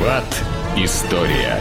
Виват. 0.00 0.44
История. 0.78 1.58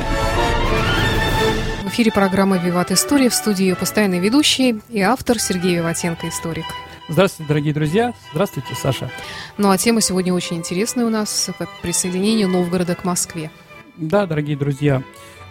В 1.84 1.90
эфире 1.90 2.10
программа 2.10 2.58
«Виват 2.58 2.90
История» 2.90 3.28
в 3.28 3.34
студии 3.34 3.64
ее 3.64 3.76
постоянный 3.76 4.20
ведущий 4.20 4.80
и 4.88 5.02
автор 5.02 5.40
Сергей 5.40 5.76
Виватенко, 5.76 6.30
историк. 6.30 6.64
Здравствуйте, 7.10 7.50
дорогие 7.50 7.74
друзья. 7.74 8.14
Здравствуйте, 8.32 8.76
Саша. 8.76 9.12
Ну 9.58 9.70
а 9.70 9.78
тема 9.78 10.00
сегодня 10.00 10.34
очень 10.34 10.56
интересная 10.56 11.06
у 11.06 11.10
нас– 11.10 11.50
присоединение 11.82 12.48
Новгорода 12.48 12.96
к 12.96 13.04
Москве. 13.04 13.52
Да, 13.98 14.26
дорогие 14.26 14.56
друзья, 14.56 15.04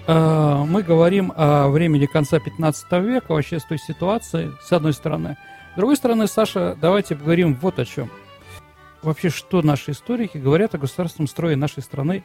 э, 0.07 0.65
мы 0.67 0.83
говорим 0.83 1.31
о 1.37 1.69
времени 1.69 2.07
конца 2.07 2.41
15 2.41 2.91
века, 3.03 3.35
вообще 3.35 3.61
с 3.61 3.65
той 3.65 3.79
ситуации, 3.79 4.53
с 4.63 4.73
одной 4.73 4.95
стороны. 4.95 5.37
С 5.75 5.77
другой 5.77 5.97
стороны, 5.97 6.27
Саша, 6.27 6.75
давайте 6.81 7.17
поговорим 7.17 7.55
вот 7.61 7.79
о 7.79 7.85
чем. 7.85 8.11
Вообще, 9.03 9.29
что 9.29 9.61
наши 9.61 9.91
историки 9.91 10.39
говорят 10.39 10.75
о 10.75 10.79
государственном 10.79 11.29
строе 11.29 11.55
нашей 11.55 11.83
страны, 11.83 12.25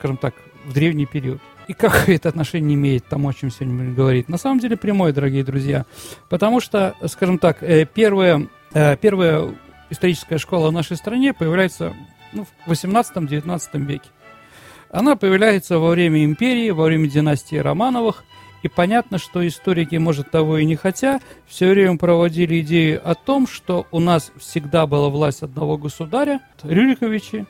скажем 0.00 0.16
так, 0.16 0.34
в 0.64 0.72
древний 0.72 1.04
период. 1.04 1.40
И 1.68 1.74
как 1.74 2.08
это 2.08 2.30
отношение 2.30 2.74
имеет 2.74 3.04
к 3.04 3.08
тому, 3.08 3.28
о 3.28 3.34
чем 3.34 3.50
сегодня 3.50 3.76
будем 3.76 3.94
говорить? 3.94 4.28
На 4.28 4.38
самом 4.38 4.58
деле 4.58 4.76
прямое, 4.76 5.12
дорогие 5.12 5.44
друзья. 5.44 5.84
Потому 6.30 6.60
что, 6.60 6.94
скажем 7.06 7.38
так, 7.38 7.62
э, 7.62 7.84
первая, 7.84 8.48
э, 8.72 8.96
первая 8.96 9.54
историческая 9.90 10.38
школа 10.38 10.70
в 10.70 10.72
нашей 10.72 10.96
стране 10.96 11.34
появляется 11.34 11.94
ну, 12.32 12.46
в 12.66 12.70
18-19 12.70 13.84
веке. 13.84 14.08
Она 14.90 15.16
появляется 15.16 15.78
во 15.78 15.90
время 15.90 16.24
империи, 16.24 16.70
во 16.70 16.84
время 16.84 17.08
династии 17.08 17.56
Романовых, 17.56 18.24
и 18.62 18.68
понятно, 18.68 19.18
что 19.18 19.46
историки, 19.46 19.96
может, 19.96 20.30
того 20.30 20.58
и 20.58 20.64
не 20.64 20.76
хотя, 20.76 21.20
все 21.46 21.68
время 21.70 21.98
проводили 21.98 22.60
идею 22.60 23.00
о 23.08 23.14
том, 23.14 23.46
что 23.46 23.86
у 23.90 24.00
нас 24.00 24.32
всегда 24.38 24.86
была 24.86 25.08
власть 25.08 25.42
одного 25.42 25.78
государя, 25.78 26.40
Рюриковичи, 26.62 27.46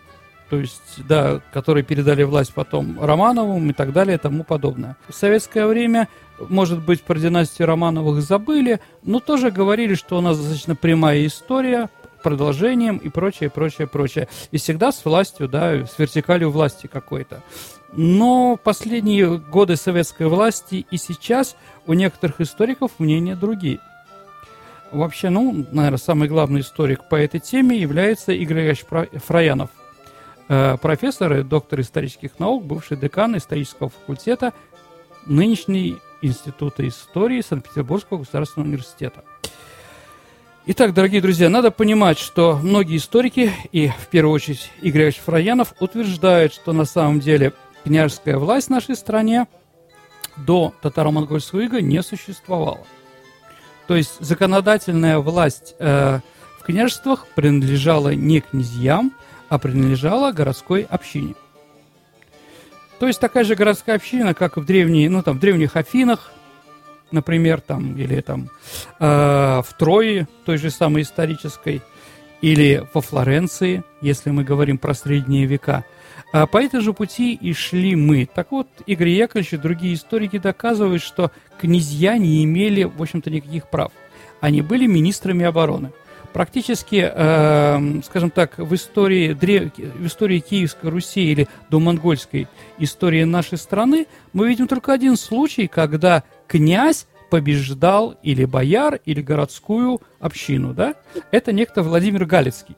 то 0.50 0.58
есть, 0.58 1.06
да, 1.06 1.40
которые 1.52 1.84
передали 1.84 2.24
власть 2.24 2.52
потом 2.52 3.00
Романовым 3.00 3.70
и 3.70 3.72
так 3.72 3.92
далее 3.92 4.16
и 4.16 4.18
тому 4.18 4.42
подобное. 4.42 4.96
В 5.08 5.14
советское 5.14 5.64
время, 5.64 6.08
может 6.48 6.84
быть, 6.84 7.02
про 7.02 7.16
династию 7.16 7.68
Романовых 7.68 8.20
забыли, 8.20 8.80
но 9.04 9.20
тоже 9.20 9.52
говорили, 9.52 9.94
что 9.94 10.18
у 10.18 10.20
нас 10.20 10.36
достаточно 10.36 10.74
прямая 10.74 11.24
история, 11.24 11.88
продолжением 12.24 12.96
и 12.96 13.08
прочее, 13.08 13.48
прочее, 13.48 13.86
прочее. 13.86 14.28
И 14.50 14.58
всегда 14.58 14.90
с 14.90 15.04
властью, 15.04 15.48
да, 15.48 15.86
с 15.86 15.96
вертикалью 15.98 16.50
власти 16.50 16.88
какой-то. 16.88 17.42
Но 17.92 18.58
последние 18.62 19.38
годы 19.38 19.76
советской 19.76 20.26
власти 20.26 20.84
и 20.90 20.96
сейчас 20.96 21.56
у 21.86 21.92
некоторых 21.92 22.40
историков 22.40 22.90
мнения 22.98 23.36
другие. 23.36 23.78
Вообще, 24.90 25.30
ну, 25.30 25.64
наверное, 25.70 25.98
самый 25.98 26.28
главный 26.28 26.62
историк 26.62 27.08
по 27.08 27.14
этой 27.14 27.38
теме 27.38 27.78
является 27.78 28.32
Игорь 28.32 28.66
Ильич 28.66 28.84
Фраянов. 29.24 29.70
Э, 30.52 30.76
профессор 30.82 31.32
и 31.34 31.42
доктор 31.44 31.80
исторических 31.80 32.40
наук, 32.40 32.64
бывший 32.64 32.96
декан 32.96 33.36
исторического 33.36 33.88
факультета 33.88 34.52
нынешний 35.24 35.98
Института 36.22 36.88
истории 36.88 37.40
Санкт-Петербургского 37.40 38.18
государственного 38.18 38.66
университета. 38.66 39.22
Итак, 40.66 40.92
дорогие 40.92 41.22
друзья, 41.22 41.48
надо 41.48 41.70
понимать, 41.70 42.18
что 42.18 42.58
многие 42.60 42.96
историки, 42.96 43.52
и 43.70 43.90
в 43.96 44.08
первую 44.08 44.34
очередь 44.34 44.72
Игорь 44.82 45.02
Ильич 45.02 45.18
Фраянов, 45.18 45.72
утверждают, 45.78 46.52
что 46.52 46.72
на 46.72 46.84
самом 46.84 47.20
деле 47.20 47.52
княжеская 47.84 48.36
власть 48.36 48.66
в 48.66 48.70
нашей 48.70 48.96
стране 48.96 49.46
до 50.36 50.74
татаро-монгольского 50.82 51.60
ига 51.60 51.80
не 51.80 52.02
существовала. 52.02 52.84
То 53.86 53.94
есть 53.94 54.16
законодательная 54.18 55.20
власть 55.20 55.76
э, 55.78 56.18
в 56.58 56.64
княжествах 56.64 57.28
принадлежала 57.36 58.12
не 58.16 58.40
князьям, 58.40 59.12
а 59.50 59.58
принадлежала 59.58 60.32
городской 60.32 60.86
общине. 60.88 61.34
То 62.98 63.06
есть 63.06 63.20
такая 63.20 63.44
же 63.44 63.56
городская 63.56 63.96
община, 63.96 64.32
как 64.32 64.56
в, 64.56 64.64
древней, 64.64 65.08
ну, 65.08 65.22
там, 65.22 65.36
в 65.36 65.40
древних 65.40 65.76
Афинах, 65.76 66.32
например, 67.10 67.60
там, 67.60 67.96
или 67.96 68.20
там 68.20 68.48
э, 69.00 69.04
в 69.04 69.66
Трое, 69.76 70.28
той 70.44 70.56
же 70.56 70.70
самой 70.70 71.02
исторической, 71.02 71.82
или 72.40 72.86
во 72.94 73.00
Флоренции, 73.00 73.82
если 74.00 74.30
мы 74.30 74.44
говорим 74.44 74.78
про 74.78 74.94
средние 74.94 75.46
века. 75.46 75.84
А 76.32 76.46
по 76.46 76.62
этой 76.62 76.80
же 76.80 76.92
пути 76.92 77.34
и 77.34 77.52
шли 77.52 77.96
мы. 77.96 78.28
Так 78.32 78.52
вот, 78.52 78.68
Игорь 78.86 79.08
Яковлевич 79.08 79.54
и 79.54 79.56
другие 79.56 79.94
историки 79.94 80.38
доказывают, 80.38 81.02
что 81.02 81.32
князья 81.58 82.18
не 82.18 82.44
имели, 82.44 82.84
в 82.84 83.02
общем-то, 83.02 83.30
никаких 83.30 83.68
прав. 83.68 83.92
Они 84.40 84.62
были 84.62 84.86
министрами 84.86 85.44
обороны. 85.44 85.90
Практически, 86.32 87.10
э, 87.12 88.00
скажем 88.04 88.30
так, 88.30 88.58
в 88.58 88.72
истории, 88.74 89.32
в 89.32 90.06
истории 90.06 90.38
Киевской 90.38 90.90
Руси 90.90 91.32
или 91.32 91.48
домонгольской 91.70 92.46
истории 92.78 93.24
нашей 93.24 93.58
страны 93.58 94.06
мы 94.32 94.48
видим 94.48 94.68
только 94.68 94.92
один 94.92 95.16
случай, 95.16 95.66
когда 95.66 96.22
князь 96.46 97.06
побеждал 97.30 98.16
или 98.22 98.44
бояр, 98.44 99.00
или 99.04 99.22
городскую 99.22 100.00
общину, 100.20 100.72
да? 100.72 100.94
Это 101.30 101.52
некто 101.52 101.82
Владимир 101.82 102.26
Галицкий, 102.26 102.76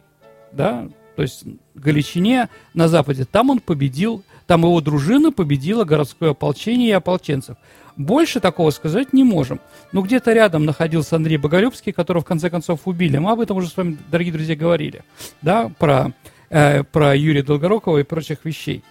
да? 0.52 0.88
То 1.16 1.22
есть 1.22 1.44
Галичине 1.74 2.48
на 2.74 2.88
западе. 2.88 3.24
Там 3.24 3.50
он 3.50 3.60
победил, 3.60 4.22
там 4.46 4.62
его 4.62 4.80
дружина 4.80 5.30
победила 5.30 5.84
городское 5.84 6.30
ополчение 6.30 6.88
и 6.88 6.92
ополченцев. 6.92 7.56
Больше 7.96 8.40
такого 8.40 8.70
сказать 8.70 9.12
не 9.12 9.24
можем. 9.24 9.60
Но 9.92 10.02
где-то 10.02 10.32
рядом 10.32 10.64
находился 10.64 11.16
Андрей 11.16 11.36
Боголюбский, 11.36 11.92
которого 11.92 12.22
в 12.22 12.26
конце 12.26 12.50
концов 12.50 12.80
убили. 12.86 13.18
Мы 13.18 13.32
об 13.32 13.40
этом 13.40 13.56
уже 13.56 13.68
с 13.68 13.76
вами, 13.76 13.98
дорогие 14.10 14.32
друзья, 14.32 14.56
говорили. 14.56 15.02
Да, 15.42 15.70
про, 15.78 16.12
э, 16.50 16.84
про 16.84 17.14
Юрия 17.14 17.42
Долгорукова 17.42 17.98
и 17.98 18.02
прочих 18.02 18.44
вещей. 18.44 18.82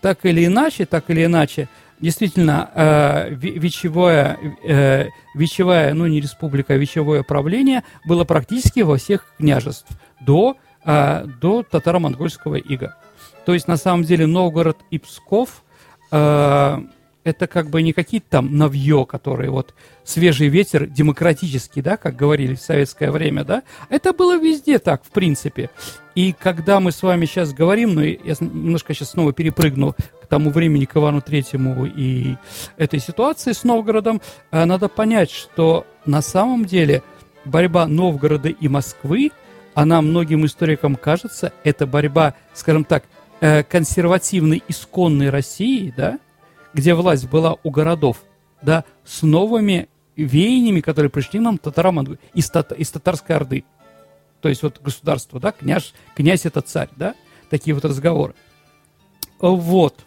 Так 0.00 0.24
или 0.24 0.46
иначе, 0.46 0.86
так 0.86 1.10
или 1.10 1.24
иначе, 1.24 1.68
действительно, 2.00 2.70
э, 2.74 3.34
вечевое, 3.34 4.38
э, 4.64 5.06
вечевая, 5.34 5.94
ну 5.94 6.06
не 6.06 6.20
республика, 6.20 6.74
а 6.74 6.76
вечевое 6.76 7.22
правление 7.22 7.82
было 8.04 8.24
практически 8.24 8.80
во 8.80 8.96
всех 8.96 9.24
княжествах 9.38 9.98
до, 10.20 10.56
э, 10.84 11.26
до 11.40 11.62
татаро-монгольского 11.62 12.56
ига. 12.56 12.96
То 13.44 13.54
есть, 13.54 13.68
на 13.68 13.76
самом 13.76 14.04
деле, 14.04 14.26
Новгород 14.26 14.78
и 14.90 14.98
Псков 14.98 15.62
э, 16.12 16.78
это 17.26 17.48
как 17.48 17.70
бы 17.70 17.82
не 17.82 17.92
какие-то 17.92 18.26
там 18.30 18.56
навье, 18.56 19.04
которые 19.04 19.50
вот 19.50 19.74
свежий 20.04 20.46
ветер 20.46 20.86
демократический, 20.86 21.82
да, 21.82 21.96
как 21.96 22.14
говорили 22.14 22.54
в 22.54 22.60
советское 22.60 23.10
время, 23.10 23.42
да, 23.42 23.64
это 23.88 24.12
было 24.12 24.38
везде 24.38 24.78
так, 24.78 25.02
в 25.04 25.10
принципе. 25.10 25.70
И 26.14 26.32
когда 26.32 26.78
мы 26.78 26.92
с 26.92 27.02
вами 27.02 27.26
сейчас 27.26 27.52
говорим, 27.52 27.94
ну, 27.94 28.02
я 28.02 28.36
немножко 28.38 28.94
сейчас 28.94 29.10
снова 29.10 29.32
перепрыгну 29.32 29.96
к 30.22 30.28
тому 30.28 30.50
времени, 30.50 30.84
к 30.84 30.96
Ивану 30.96 31.20
Третьему 31.20 31.84
и 31.84 32.36
этой 32.76 33.00
ситуации 33.00 33.52
с 33.52 33.64
Новгородом, 33.64 34.22
э, 34.52 34.64
надо 34.64 34.88
понять, 34.88 35.32
что 35.32 35.84
на 36.04 36.22
самом 36.22 36.64
деле 36.64 37.02
борьба 37.44 37.88
Новгорода 37.88 38.50
и 38.50 38.68
Москвы, 38.68 39.32
она 39.74 40.00
многим 40.00 40.46
историкам 40.46 40.94
кажется, 40.94 41.52
это 41.64 41.88
борьба, 41.88 42.34
скажем 42.54 42.84
так, 42.84 43.02
э, 43.40 43.64
консервативной, 43.64 44.62
исконной 44.68 45.30
России, 45.30 45.92
да, 45.96 46.20
где 46.76 46.94
власть 46.94 47.26
была 47.26 47.56
у 47.64 47.70
городов, 47.70 48.22
да, 48.60 48.84
с 49.02 49.22
новыми 49.22 49.88
веяниями, 50.14 50.80
которые 50.80 51.08
пришли 51.08 51.40
нам 51.40 51.56
татараман 51.56 52.18
из, 52.34 52.50
тат, 52.50 52.72
из 52.72 52.90
татарской 52.90 53.34
орды. 53.34 53.64
То 54.42 54.50
есть 54.50 54.62
вот 54.62 54.80
государство, 54.82 55.40
да, 55.40 55.52
княж, 55.52 55.94
князь 56.14 56.44
это 56.44 56.60
царь, 56.60 56.90
да, 56.94 57.14
такие 57.48 57.74
вот 57.74 57.86
разговоры. 57.86 58.34
Вот. 59.40 60.04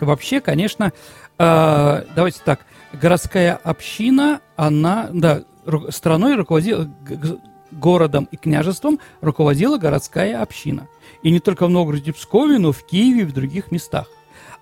Вообще, 0.00 0.40
конечно, 0.40 0.92
э, 1.38 2.04
давайте 2.16 2.40
так, 2.42 2.64
городская 2.94 3.54
община, 3.54 4.40
она, 4.56 5.10
да, 5.12 5.44
страной 5.90 6.36
руководила, 6.36 6.90
городом 7.70 8.28
и 8.32 8.38
княжеством 8.38 8.98
руководила 9.20 9.76
городская 9.76 10.40
община. 10.40 10.88
И 11.22 11.30
не 11.30 11.40
только 11.40 11.66
в 11.66 11.70
Новгороде, 11.70 12.14
Пскове, 12.14 12.58
но 12.58 12.72
в 12.72 12.86
Киеве 12.86 13.22
и 13.22 13.24
в 13.24 13.34
других 13.34 13.70
местах. 13.70 14.08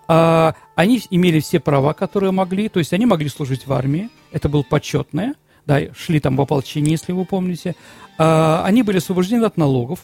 А, 0.09 0.55
они 0.75 1.03
имели 1.11 1.41
все 1.41 1.61
права, 1.61 1.93
которые 1.93 2.31
могли, 2.33 2.69
то 2.69 2.79
есть 2.79 2.93
они 2.93 3.07
могли 3.07 3.29
служить 3.29 3.67
в 3.67 3.73
армии, 3.73 4.09
это 4.33 4.49
было 4.49 4.63
почетное, 4.63 5.35
да, 5.67 5.81
шли 5.95 6.21
там 6.21 6.37
в 6.37 6.41
ополчение, 6.41 6.93
если 6.93 7.13
вы 7.13 7.25
помните. 7.25 7.75
А, 8.19 8.63
они 8.65 8.83
были 8.83 8.99
освобождены 8.99 9.45
от 9.45 9.57
налогов. 9.57 10.01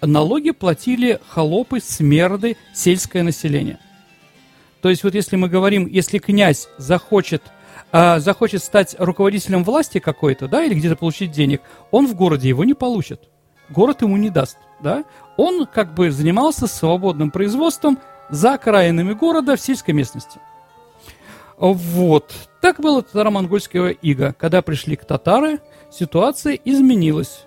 Налоги 0.00 0.50
платили 0.50 1.18
холопы, 1.28 1.80
смерды, 1.80 2.56
сельское 2.74 3.22
население. 3.22 3.78
То 4.80 4.90
есть 4.90 5.02
вот 5.02 5.14
если 5.14 5.36
мы 5.36 5.48
говорим, 5.48 5.86
если 5.86 6.18
князь 6.18 6.68
захочет, 6.76 7.42
а, 7.90 8.20
захочет 8.20 8.62
стать 8.62 8.94
руководителем 8.98 9.64
власти 9.64 9.98
какой-то, 9.98 10.46
да, 10.48 10.64
или 10.64 10.74
где-то 10.74 10.96
получить 10.96 11.32
денег, 11.32 11.62
он 11.90 12.06
в 12.06 12.14
городе 12.14 12.48
его 12.48 12.64
не 12.64 12.74
получит. 12.74 13.22
Город 13.70 14.02
ему 14.02 14.16
не 14.16 14.30
даст, 14.30 14.58
да. 14.80 15.04
Он 15.36 15.66
как 15.66 15.94
бы 15.94 16.10
занимался 16.10 16.66
свободным 16.66 17.30
производством, 17.30 17.98
за 18.30 18.54
окраинами 18.54 19.12
города 19.12 19.56
в 19.56 19.60
сельской 19.60 19.94
местности. 19.94 20.40
Вот. 21.56 22.32
Так 22.60 22.80
было 22.80 23.02
татаро-монгольского 23.02 23.88
ига. 23.88 24.34
Когда 24.38 24.62
пришли 24.62 24.96
к 24.96 25.04
татары, 25.04 25.60
ситуация 25.90 26.54
изменилась. 26.64 27.44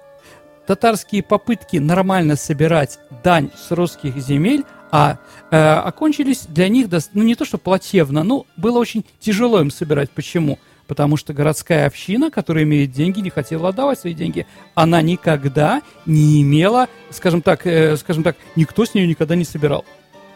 Татарские 0.67 1.23
попытки 1.23 1.77
нормально 1.77 2.35
собирать 2.35 2.99
дань 3.23 3.51
с 3.57 3.71
русских 3.71 4.17
земель, 4.17 4.63
а 4.91 5.17
э, 5.49 5.57
окончились 5.57 6.45
для 6.47 6.67
них, 6.67 6.87
ну 7.13 7.23
не 7.23 7.35
то 7.35 7.45
что 7.45 7.57
плачевно, 7.57 8.23
но 8.23 8.45
было 8.57 8.77
очень 8.77 9.05
тяжело 9.19 9.61
им 9.61 9.71
собирать. 9.71 10.11
Почему? 10.11 10.59
Потому 10.87 11.15
что 11.15 11.33
городская 11.33 11.87
община, 11.87 12.29
которая 12.29 12.65
имеет 12.65 12.91
деньги, 12.91 13.21
не 13.21 13.29
хотела 13.29 13.69
отдавать 13.69 13.99
свои 13.99 14.13
деньги. 14.13 14.45
Она 14.75 15.01
никогда 15.01 15.81
не 16.05 16.41
имела, 16.41 16.89
скажем 17.09 17.41
так, 17.41 17.65
э, 17.65 17.95
скажем 17.95 18.23
так, 18.23 18.35
никто 18.57 18.85
с 18.85 18.93
нее 18.93 19.07
никогда 19.07 19.35
не 19.35 19.45
собирал. 19.45 19.85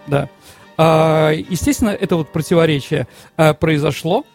Да. 0.07 0.29
А, 0.77 1.31
естественно, 1.31 1.89
это 1.89 2.15
вот 2.17 2.31
противоречие 2.31 3.07
а, 3.37 3.53
произошло, 3.53 4.25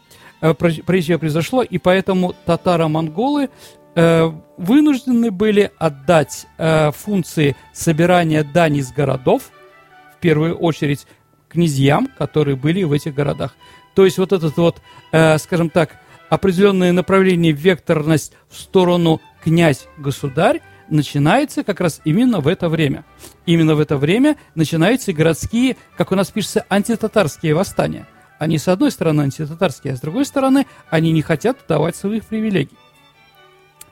а, 0.40 0.54
противоречие 0.54 1.18
произошло, 1.18 1.62
и 1.62 1.78
поэтому 1.78 2.34
татаро-монголы 2.46 3.50
а, 3.94 4.34
вынуждены 4.56 5.30
были 5.30 5.70
отдать 5.78 6.46
функции 6.94 7.56
собирания 7.72 8.44
дани 8.44 8.80
из 8.80 8.92
городов, 8.92 9.50
в 10.16 10.20
первую 10.20 10.56
очередь, 10.56 11.06
князьям, 11.48 12.08
которые 12.16 12.56
были 12.56 12.84
в 12.84 12.92
этих 12.92 13.14
городах. 13.14 13.54
То 13.94 14.04
есть 14.04 14.18
вот 14.18 14.32
этот 14.32 14.56
вот, 14.56 14.80
э, 15.12 15.36
скажем 15.38 15.68
так, 15.68 15.96
определенное 16.28 16.92
направление, 16.92 17.52
векторность 17.52 18.32
в 18.48 18.56
сторону 18.58 19.20
князь-государь 19.42 20.60
начинается 20.90 21.64
как 21.64 21.80
раз 21.80 22.00
именно 22.04 22.40
в 22.40 22.48
это 22.48 22.68
время. 22.68 23.04
Именно 23.46 23.74
в 23.74 23.80
это 23.80 23.96
время 23.96 24.36
начинаются 24.54 25.12
городские, 25.12 25.76
как 25.96 26.12
у 26.12 26.14
нас 26.14 26.30
пишется, 26.30 26.66
антитатарские 26.68 27.54
восстания. 27.54 28.06
Они, 28.38 28.58
с 28.58 28.68
одной 28.68 28.90
стороны, 28.90 29.22
антитатарские, 29.22 29.94
а 29.94 29.96
с 29.96 30.00
другой 30.00 30.24
стороны, 30.24 30.66
они 30.88 31.12
не 31.12 31.22
хотят 31.22 31.58
давать 31.68 31.96
своих 31.96 32.24
привилегий. 32.24 32.76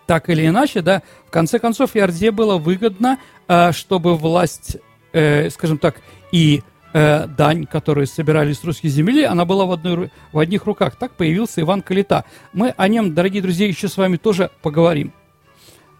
Так 0.06 0.30
или 0.30 0.46
иначе, 0.46 0.80
да, 0.80 1.02
в 1.26 1.30
конце 1.30 1.58
концов, 1.58 1.94
Ярде 1.94 2.30
было 2.30 2.56
выгодно, 2.56 3.18
э, 3.46 3.72
чтобы 3.72 4.16
власть, 4.16 4.78
э, 5.12 5.50
скажем 5.50 5.76
так, 5.76 5.96
и 6.32 6.62
э, 6.94 7.26
дань, 7.26 7.66
которую 7.66 8.06
собирали 8.06 8.54
с 8.54 8.64
русских 8.64 8.88
земель, 8.88 9.26
она 9.26 9.44
была 9.44 9.66
в, 9.66 9.72
одной, 9.72 10.10
в 10.32 10.38
одних 10.38 10.64
руках. 10.64 10.96
Так 10.96 11.12
появился 11.12 11.60
Иван 11.60 11.82
Калита. 11.82 12.24
Мы 12.54 12.70
о 12.74 12.88
нем, 12.88 13.14
дорогие 13.14 13.42
друзья, 13.42 13.66
еще 13.66 13.88
с 13.88 13.98
вами 13.98 14.16
тоже 14.16 14.50
поговорим. 14.62 15.12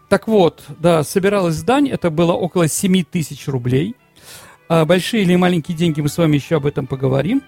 Так 0.08 0.26
вот, 0.26 0.62
да, 0.78 1.05
собиралась 1.05 1.62
дань, 1.62 1.88
это 1.88 2.10
было 2.10 2.32
около 2.32 2.66
7 2.66 3.05
тысяч 3.05 3.46
рублей. 3.46 3.94
А 4.69 4.84
большие 4.84 5.22
или 5.22 5.37
маленькие 5.37 5.76
деньги, 5.76 6.00
мы 6.00 6.08
с 6.08 6.19
вами 6.19 6.37
еще 6.37 6.56
об 6.56 6.66
этом 6.66 6.87
поговорим. 6.87 7.43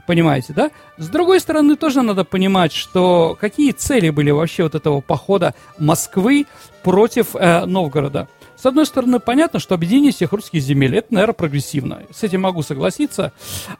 Понимаете, 0.06 0.52
да? 0.52 0.70
С 0.96 1.08
другой 1.08 1.40
стороны, 1.40 1.74
тоже 1.74 2.02
надо 2.02 2.22
понимать, 2.22 2.72
что 2.72 3.36
какие 3.40 3.72
цели 3.72 4.10
были 4.10 4.30
вообще 4.30 4.62
вот 4.62 4.76
этого 4.76 5.00
похода 5.00 5.56
Москвы 5.76 6.46
против 6.84 7.34
э, 7.34 7.66
Новгорода. 7.66 8.28
С 8.60 8.66
одной 8.66 8.86
стороны, 8.86 9.20
понятно, 9.20 9.60
что 9.60 9.74
объединение 9.74 10.12
всех 10.12 10.32
русских 10.32 10.60
земель, 10.60 10.96
это, 10.96 11.14
наверное, 11.14 11.34
прогрессивно. 11.34 12.02
С 12.12 12.24
этим 12.24 12.42
могу 12.42 12.62
согласиться. 12.62 13.32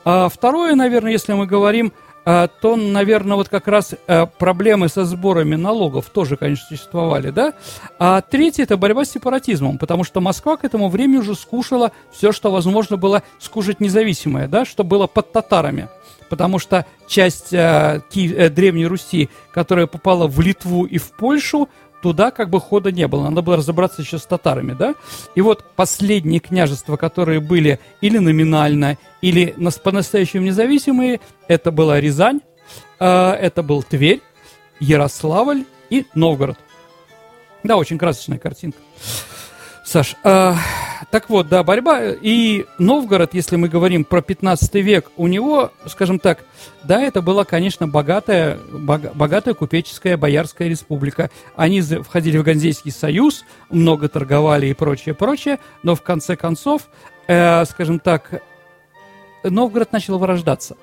А 0.05 0.29
второе, 0.29 0.75
наверное, 0.75 1.13
если 1.13 1.33
мы 1.33 1.47
говорим 1.47 1.93
а, 2.25 2.47
то, 2.47 2.77
наверное, 2.77 3.37
вот 3.37 3.49
как 3.49 3.69
раз 3.69 3.95
а, 4.07 4.27
проблемы 4.27 4.89
со 4.89 5.07
сборами 5.07 5.57
налогов 5.57 6.11
тоже, 6.11 6.37
конечно, 6.37 6.67
существовали, 6.69 7.31
да? 7.31 7.55
А 7.99 8.21
третье– 8.21 8.63
это 8.65 8.77
борьба 8.77 9.07
с 9.07 9.13
сепаратизмом, 9.13 9.79
потому 9.79 10.05
что 10.05 10.21
Москва 10.21 10.59
к 10.59 10.65
этому 10.65 10.91
времени 10.91 11.19
уже 11.19 11.35
скушала 11.35 11.91
все, 12.13 12.31
что 12.33 12.53
возможно 12.53 12.99
было 12.99 13.23
скушать 13.39 13.81
независимое, 13.81 14.47
да, 14.47 14.67
что 14.67 14.85
было 14.85 15.07
под 15.07 15.33
татарами 15.33 15.89
потому 16.29 16.59
что 16.59 16.85
часть 17.07 17.55
э, 17.55 18.03
Ки- 18.11 18.35
э, 18.35 18.51
Древней 18.51 18.87
Руси, 18.87 19.31
которая 19.51 19.87
попала 19.87 20.27
в 20.27 20.39
Литву 20.41 20.85
и 20.85 20.99
в 20.99 21.13
Польшу, 21.13 21.71
туда 22.03 22.31
как 22.31 22.51
бы 22.51 22.61
хода 22.61 22.93
не 22.93 23.07
было. 23.07 23.29
Надо 23.29 23.43
было 23.43 23.57
разобраться 23.57 24.03
еще 24.03 24.19
с 24.19 24.27
татарами, 24.27 24.73
да? 24.73 24.95
И 25.35 25.41
вот 25.41 25.65
последние 25.77 26.41
княжества, 26.41 26.97
которые 26.97 27.41
были 27.41 27.81
или 28.01 28.19
номинально, 28.19 28.99
или 29.21 29.55
по-настоящему 29.83 30.45
независимые, 30.45 31.21
это 31.49 31.71
была 31.71 32.01
Рязань, 32.01 32.41
э, 33.01 33.07
это 33.07 33.63
был 33.63 33.83
Тверь, 33.83 34.21
Ярославль 34.81 35.65
и 35.91 36.07
Новгород. 36.15 36.59
Да, 37.65 37.77
очень 37.77 37.99
красочная 37.99 38.39
картинка. 38.39 38.79
Саш, 39.89 40.17
э, 40.23 40.53
так 41.11 41.31
вот, 41.31 41.49
да, 41.49 41.63
борьба. 41.63 42.11
И 42.11 42.67
Новгород, 42.79 43.33
если 43.33 43.57
мы 43.57 43.71
говорим 43.71 44.05
про 44.05 44.21
15 44.21 44.75
век, 44.75 45.11
у 45.17 45.29
него, 45.29 45.73
скажем 45.87 46.19
так, 46.19 46.45
да, 46.85 47.01
это 47.01 47.23
была, 47.23 47.47
конечно, 47.47 47.89
богатая, 47.89 48.59
бог, 48.71 49.01
богатая 49.15 49.55
купеческая 49.55 50.19
боярская 50.19 50.69
республика. 50.69 51.31
Они 51.57 51.81
входили 51.81 52.37
в 52.37 52.43
Ганзейский 52.43 52.91
союз, 52.91 53.47
много 53.71 54.11
торговали 54.11 54.67
и 54.67 54.75
прочее, 54.75 55.15
прочее, 55.15 55.59
но 55.83 55.95
в 55.95 56.03
конце 56.03 56.37
концов, 56.37 56.83
э, 57.27 57.65
скажем 57.65 57.99
так, 57.99 58.43
Новгород 59.43 59.91
начал 59.91 60.19
вырождаться. 60.19 60.77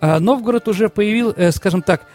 Э, 0.00 0.20
Новгород 0.20 0.68
уже 0.68 0.88
появил, 0.88 1.32
э, 1.36 1.50
скажем 1.50 1.82
так, 1.82 2.06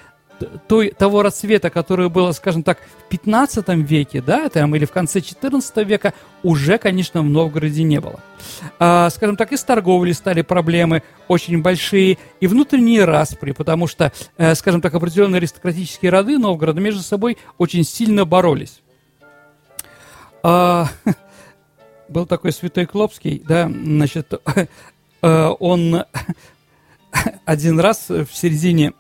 той, 0.67 0.91
того 0.91 1.23
расцвета, 1.23 1.69
который 1.69 2.09
было, 2.09 2.31
скажем 2.31 2.63
так, 2.63 2.79
в 2.79 3.09
15 3.09 3.67
веке, 3.69 4.21
да, 4.21 4.49
там, 4.49 4.75
или 4.75 4.85
в 4.85 4.91
конце 4.91 5.21
14 5.21 5.77
века, 5.85 6.13
уже, 6.43 6.77
конечно, 6.77 7.21
в 7.21 7.25
Новгороде 7.25 7.83
не 7.83 7.99
было. 7.99 8.19
А, 8.79 9.09
скажем 9.09 9.35
так, 9.37 9.51
и 9.51 9.57
с 9.57 9.63
торговлей 9.63 10.13
стали 10.13 10.41
проблемы 10.41 11.03
очень 11.27 11.61
большие, 11.61 12.17
и 12.39 12.47
внутренние 12.47 13.05
распри, 13.05 13.51
потому 13.51 13.87
что, 13.87 14.11
э, 14.37 14.55
скажем 14.55 14.81
так, 14.81 14.93
определенные 14.93 15.37
аристократические 15.37 16.11
роды 16.11 16.37
Новгорода 16.37 16.79
между 16.81 17.01
собой 17.01 17.37
очень 17.57 17.83
сильно 17.83 18.25
боролись. 18.25 18.81
А, 20.43 20.87
был 22.09 22.25
такой 22.25 22.51
святой 22.51 22.85
Клопский, 22.85 23.43
да, 23.47 23.69
значит, 23.69 24.33
э, 25.21 25.53
он 25.59 26.03
один 27.45 27.79
раз 27.79 28.09
в 28.09 28.29
середине 28.33 28.93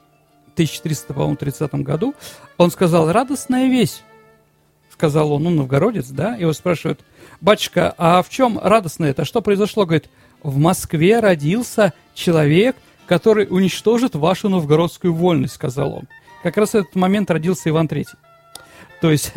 1330 0.59 1.73
году, 1.75 2.13
он 2.57 2.71
сказал, 2.71 3.11
радостная 3.11 3.67
весть, 3.67 4.03
сказал 4.91 5.31
он, 5.31 5.43
ну, 5.43 5.49
новгородец, 5.51 6.07
да, 6.09 6.35
его 6.35 6.51
спрашивают, 6.51 6.99
батюшка, 7.39 7.93
а 7.97 8.21
в 8.21 8.29
чем 8.29 8.59
радостно 8.61 9.05
это, 9.05 9.23
что 9.23 9.41
произошло? 9.41 9.85
Говорит, 9.85 10.09
в 10.43 10.57
Москве 10.57 11.21
родился 11.21 11.93
человек, 12.13 12.75
который 13.07 13.47
уничтожит 13.49 14.15
вашу 14.15 14.49
новгородскую 14.49 15.13
вольность, 15.13 15.53
сказал 15.53 15.93
он. 15.93 16.07
Как 16.43 16.57
раз 16.57 16.71
в 16.71 16.75
этот 16.75 16.95
момент 16.95 17.31
родился 17.31 17.69
Иван 17.69 17.87
Третий 17.87 18.17
то 19.01 19.11
есть 19.11 19.33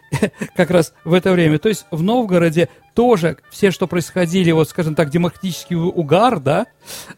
как 0.56 0.70
раз 0.70 0.94
в 1.04 1.12
это 1.12 1.32
время. 1.32 1.58
То 1.58 1.68
есть 1.68 1.86
в 1.90 2.02
Новгороде 2.02 2.68
тоже 2.94 3.38
все, 3.50 3.70
что 3.70 3.86
происходили, 3.86 4.50
вот, 4.50 4.68
скажем 4.68 4.94
так, 4.94 5.10
демократический 5.10 5.74
угар, 5.74 6.40
да, 6.40 6.66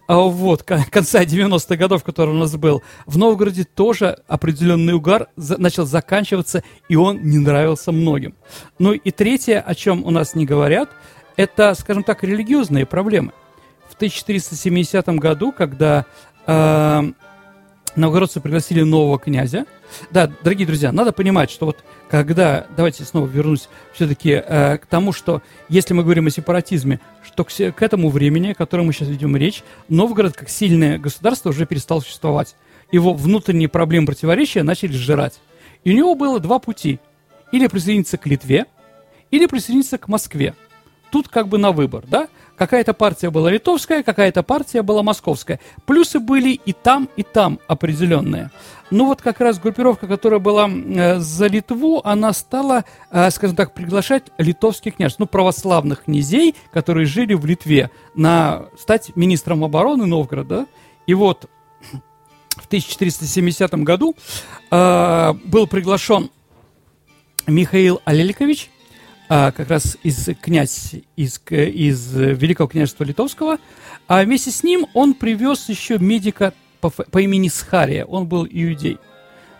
а 0.06 0.18
вот, 0.18 0.62
конца 0.62 1.24
90-х 1.24 1.76
годов, 1.76 2.04
который 2.04 2.30
у 2.30 2.38
нас 2.38 2.54
был, 2.56 2.82
в 3.06 3.18
Новгороде 3.18 3.64
тоже 3.64 4.18
определенный 4.28 4.94
угар 4.94 5.28
начал 5.36 5.86
заканчиваться, 5.86 6.62
и 6.88 6.96
он 6.96 7.22
не 7.22 7.38
нравился 7.38 7.92
многим. 7.92 8.34
Ну 8.78 8.92
и 8.92 9.10
третье, 9.10 9.60
о 9.60 9.74
чем 9.74 10.04
у 10.04 10.10
нас 10.10 10.34
не 10.34 10.46
говорят, 10.46 10.90
это, 11.36 11.74
скажем 11.74 12.04
так, 12.04 12.22
религиозные 12.22 12.86
проблемы. 12.86 13.32
В 13.88 13.94
1470 13.94 15.06
году, 15.18 15.52
когда 15.52 16.06
э, 16.46 17.02
новгородцы 17.96 18.40
пригласили 18.40 18.82
нового 18.82 19.18
князя. 19.18 19.66
Да, 20.10 20.30
дорогие 20.42 20.66
друзья, 20.66 20.92
надо 20.92 21.12
понимать, 21.12 21.50
что 21.50 21.66
вот 21.66 21.84
когда, 22.10 22.66
давайте 22.76 23.04
снова 23.04 23.26
вернусь 23.26 23.68
все-таки 23.92 24.30
э, 24.30 24.78
к 24.78 24.86
тому, 24.86 25.12
что 25.12 25.42
если 25.68 25.94
мы 25.94 26.02
говорим 26.02 26.26
о 26.26 26.30
сепаратизме, 26.30 27.00
что 27.24 27.44
к, 27.44 27.50
к 27.50 27.82
этому 27.82 28.10
времени, 28.10 28.50
о 28.50 28.54
котором 28.54 28.86
мы 28.86 28.92
сейчас 28.92 29.08
ведем 29.08 29.36
речь, 29.36 29.62
Новгород 29.88 30.34
как 30.34 30.48
сильное 30.48 30.98
государство 30.98 31.50
уже 31.50 31.66
перестал 31.66 32.02
существовать. 32.02 32.56
Его 32.92 33.14
внутренние 33.14 33.68
проблемы 33.68 34.06
противоречия 34.06 34.62
начали 34.62 34.92
сжирать. 34.92 35.40
И 35.84 35.92
у 35.92 35.96
него 35.96 36.14
было 36.14 36.40
два 36.40 36.58
пути. 36.58 37.00
Или 37.52 37.66
присоединиться 37.66 38.18
к 38.18 38.26
Литве, 38.26 38.66
или 39.30 39.46
присоединиться 39.46 39.98
к 39.98 40.08
Москве. 40.08 40.54
тут 41.10 41.28
как 41.28 41.48
бы 41.48 41.58
на 41.58 41.70
выбор, 41.70 42.04
да? 42.08 42.28
Какая-то 42.56 42.94
партия 42.94 43.30
была 43.30 43.50
литовская, 43.50 44.02
какая-то 44.02 44.42
партия 44.42 44.82
была 44.82 45.02
московская. 45.02 45.58
Плюсы 45.87 46.20
были 46.20 46.52
и 46.52 46.73
там, 46.73 47.08
и 47.16 47.25
там 47.25 47.58
определенные. 47.66 48.50
Ну 48.90 49.06
вот 49.06 49.23
как 49.23 49.40
раз 49.40 49.58
группировка, 49.58 50.06
которая 50.06 50.38
была 50.38 50.68
э, 50.68 51.18
за 51.18 51.46
Литву, 51.49 52.00
она 52.04 52.32
стала, 52.32 52.84
э, 53.11 53.30
скажем 53.30 53.56
так, 53.56 53.75
приглашать 53.75 54.25
литовских 54.38 54.96
княжеств, 54.96 55.18
ну 55.18 55.26
православных 55.26 56.04
князей, 56.04 56.54
которые 56.73 57.06
жили 57.06 57.34
в 57.34 57.44
Литве, 57.44 57.90
на 58.14 58.66
стать 58.78 59.16
министром 59.16 59.64
обороны 59.64 60.06
Новгорода. 60.06 60.66
И 61.06 61.14
вот 61.14 61.50
в 62.50 62.66
1470 62.66 63.75
году 63.82 64.14
э, 64.70 65.32
был 65.44 65.66
приглашен 65.66 66.30
Михаил 67.46 68.00
Алеликович, 68.04 68.70
а, 69.28 69.52
как 69.52 69.70
раз 69.70 69.96
из 70.02 70.28
князь 70.40 70.94
из, 71.16 71.40
из 71.48 72.12
Великого 72.14 72.68
княжества 72.68 73.04
Литовского, 73.04 73.58
а 74.06 74.22
вместе 74.22 74.50
с 74.50 74.62
ним 74.62 74.86
он 74.94 75.14
привез 75.14 75.68
еще 75.68 75.98
медика 75.98 76.52
по, 76.80 76.90
по 76.90 77.18
имени 77.18 77.48
Схария, 77.48 78.04
он 78.04 78.26
был 78.26 78.46
иудей. 78.46 78.98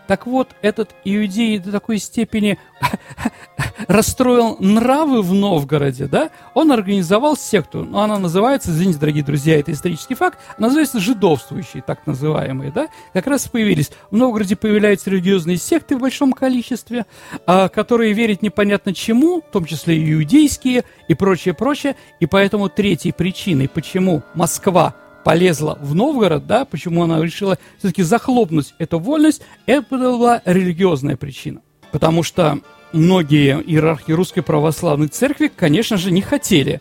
Так 0.07 0.27
вот, 0.27 0.49
этот 0.61 0.95
иудей 1.03 1.57
до 1.59 1.71
такой 1.71 1.97
степени 1.97 2.57
расстроил 3.87 4.57
нравы 4.59 5.21
в 5.21 5.33
Новгороде, 5.33 6.05
да, 6.05 6.29
он 6.53 6.71
организовал 6.71 7.35
секту, 7.35 7.83
ну, 7.83 7.99
она 7.99 8.19
называется, 8.19 8.71
извините, 8.71 8.99
дорогие 8.99 9.23
друзья, 9.23 9.59
это 9.59 9.71
исторический 9.71 10.15
факт, 10.15 10.39
называется 10.57 10.99
жидовствующие, 10.99 11.81
так 11.81 12.05
называемые, 12.05 12.71
да, 12.71 12.87
как 13.13 13.27
раз 13.27 13.47
появились. 13.47 13.91
В 14.11 14.15
Новгороде 14.15 14.55
появляются 14.55 15.09
религиозные 15.09 15.57
секты 15.57 15.95
в 15.95 15.99
большом 16.01 16.33
количестве, 16.33 17.05
а, 17.45 17.69
которые 17.69 18.13
верят 18.13 18.41
непонятно 18.41 18.93
чему, 18.93 19.41
в 19.41 19.51
том 19.51 19.65
числе 19.65 19.97
и 19.97 20.13
иудейские, 20.13 20.83
и 21.07 21.13
прочее, 21.13 21.53
прочее, 21.53 21.95
и 22.19 22.25
поэтому 22.25 22.69
третьей 22.69 23.11
причиной, 23.11 23.67
почему 23.67 24.23
Москва 24.33 24.95
полезла 25.25 25.79
в 25.81 25.95
Новгород, 25.95 26.45
да, 26.45 26.65
почему 26.65 27.01
она 27.03 27.19
решила 27.19 27.57
все-таки 27.79 28.03
захлопнуть 28.03 28.75
эту 28.77 28.99
вольность, 28.99 29.41
это 29.65 29.97
была 29.97 30.39
религиозная 30.45 31.17
причина. 31.17 31.61
Потому 31.91 32.21
что 32.21 32.59
многие 32.93 33.59
иерархи 33.59 34.11
Русской 34.11 34.41
Православной 34.41 35.07
Церкви, 35.07 35.51
конечно 35.53 35.97
же, 35.97 36.11
не 36.11 36.21
хотели, 36.21 36.79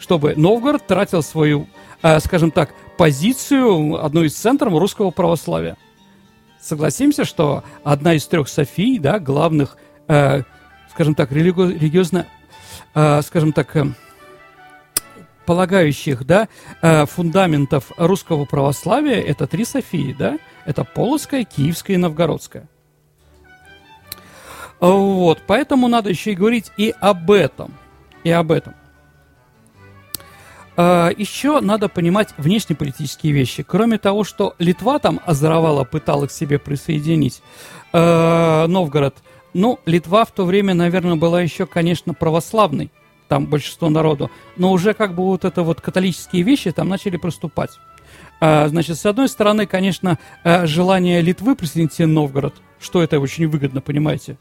чтобы 0.00 0.34
Новгород 0.34 0.84
тратил 0.84 1.22
свою, 1.22 1.68
э, 2.02 2.18
скажем 2.18 2.50
так, 2.50 2.74
позицию 2.98 4.04
одной 4.04 4.26
из 4.26 4.34
центров 4.34 4.72
русского 4.72 5.12
православия. 5.12 5.76
Согласимся, 6.60 7.24
что 7.24 7.62
одна 7.84 8.14
из 8.14 8.26
трех 8.26 8.48
Софий, 8.48 8.98
да, 8.98 9.20
главных, 9.20 9.76
э, 10.08 10.42
скажем 10.90 11.14
так, 11.14 11.30
религи- 11.30 11.78
религиозно, 11.78 12.26
э, 12.94 13.22
скажем 13.22 13.52
так, 13.52 13.76
э, 13.76 13.86
полагающих, 15.44 16.24
да, 16.24 16.48
э, 16.82 17.06
фундаментов 17.06 17.92
русского 17.96 18.44
православия, 18.44 19.20
это 19.20 19.46
три 19.46 19.64
Софии, 19.64 20.14
да, 20.18 20.38
это 20.64 20.84
Полоцкая, 20.84 21.44
Киевская 21.44 21.96
и 21.96 22.00
Новгородская. 22.00 22.68
Вот, 24.80 25.42
поэтому 25.46 25.88
надо 25.88 26.10
еще 26.10 26.32
и 26.32 26.34
говорить 26.34 26.70
и 26.76 26.94
об 27.00 27.30
этом. 27.30 27.72
И 28.22 28.30
об 28.30 28.50
этом. 28.52 28.74
А, 30.76 31.10
еще 31.16 31.60
надо 31.60 31.88
понимать 31.88 32.34
внешнеполитические 32.36 33.32
вещи. 33.32 33.62
Кроме 33.62 33.98
того, 33.98 34.24
что 34.24 34.54
Литва 34.58 34.98
там 34.98 35.20
озоровала, 35.24 35.84
пыталась 35.84 36.32
к 36.32 36.34
себе 36.34 36.58
присоединить 36.58 37.42
э, 37.92 38.66
Новгород, 38.66 39.16
ну, 39.52 39.78
Литва 39.86 40.24
в 40.24 40.32
то 40.32 40.44
время, 40.44 40.74
наверное, 40.74 41.14
была 41.14 41.40
еще, 41.40 41.64
конечно, 41.64 42.12
православной, 42.12 42.90
там 43.34 43.46
большинство 43.46 43.90
народу, 43.90 44.30
но 44.56 44.70
уже 44.70 44.94
как 44.94 45.16
бы 45.16 45.24
вот 45.24 45.44
это 45.44 45.64
вот 45.64 45.80
католические 45.80 46.44
вещи 46.44 46.70
там 46.70 46.88
начали 46.88 47.16
проступать. 47.16 47.80
А, 48.40 48.68
значит, 48.68 48.96
с 48.96 49.06
одной 49.06 49.28
стороны, 49.28 49.66
конечно, 49.66 50.20
э, 50.44 50.66
желание 50.66 51.20
Литвы 51.20 51.56
присоединить 51.56 51.98
Новгород, 51.98 52.54
что 52.78 53.02
это 53.02 53.18
очень 53.18 53.48
выгодно, 53.48 53.80
понимаете, 53.80 54.36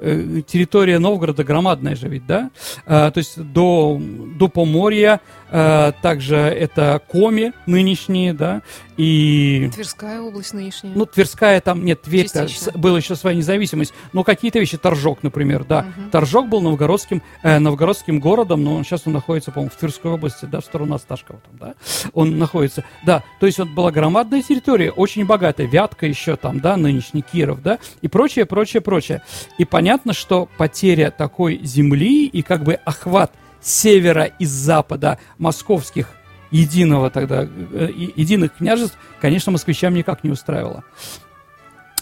Э, 0.00 0.42
территория 0.46 0.98
Новгорода 0.98 1.42
громадная 1.42 1.96
же 1.96 2.08
ведь, 2.08 2.26
да? 2.26 2.50
А, 2.86 3.10
то 3.10 3.18
есть 3.18 3.40
до, 3.40 4.00
до 4.38 4.48
Поморья, 4.48 5.20
а, 5.50 5.92
также 6.02 6.36
это 6.36 7.00
Коми 7.08 7.52
нынешние, 7.66 8.32
да, 8.32 8.62
и... 8.98 9.70
Тверская 9.72 10.20
область 10.20 10.52
нынешняя. 10.52 10.92
Ну, 10.92 11.06
Тверская 11.06 11.60
там, 11.60 11.84
нет, 11.84 12.02
Тверь 12.02 12.28
была 12.74 12.98
еще 12.98 13.14
своя 13.14 13.36
независимость, 13.36 13.94
но 14.12 14.24
какие-то 14.24 14.58
вещи, 14.58 14.76
Торжок, 14.76 15.22
например, 15.22 15.64
да. 15.64 15.86
Угу. 15.96 16.10
Торжок 16.10 16.48
был 16.48 16.60
новгородским, 16.60 17.22
э, 17.44 17.60
новгородским 17.60 18.18
городом, 18.18 18.64
но 18.64 18.82
сейчас 18.82 19.02
он 19.06 19.12
находится, 19.12 19.52
по-моему, 19.52 19.70
в 19.70 19.78
Тверской 19.78 20.10
области, 20.10 20.46
да, 20.46 20.60
в 20.60 20.64
сторону 20.64 20.96
Осташкова 20.96 21.38
там, 21.38 21.58
да, 21.58 21.74
он 22.12 22.38
находится, 22.38 22.84
да, 23.06 23.22
то 23.38 23.46
есть 23.46 23.58
вот 23.60 23.68
была 23.68 23.92
громадная 23.92 24.42
территория, 24.42 24.90
очень 24.90 25.24
богатая, 25.24 25.68
Вятка 25.68 26.06
еще 26.06 26.34
там, 26.34 26.58
да, 26.58 26.76
нынешний 26.76 27.22
Киров, 27.22 27.62
да, 27.62 27.78
и 28.02 28.08
прочее, 28.08 28.46
прочее, 28.46 28.80
прочее. 28.80 29.22
И 29.58 29.64
понятно, 29.64 30.12
что 30.12 30.48
потеря 30.58 31.12
такой 31.12 31.60
земли 31.62 32.26
и 32.26 32.42
как 32.42 32.64
бы 32.64 32.74
охват 32.74 33.32
севера 33.60 34.24
и 34.24 34.44
запада 34.44 35.18
московских 35.38 36.08
единого 36.50 37.10
тогда, 37.10 37.44
э, 37.44 37.90
единых 37.94 38.56
княжеств, 38.56 38.98
конечно, 39.20 39.52
москвичам 39.52 39.94
никак 39.94 40.24
не 40.24 40.30
устраивало. 40.30 40.84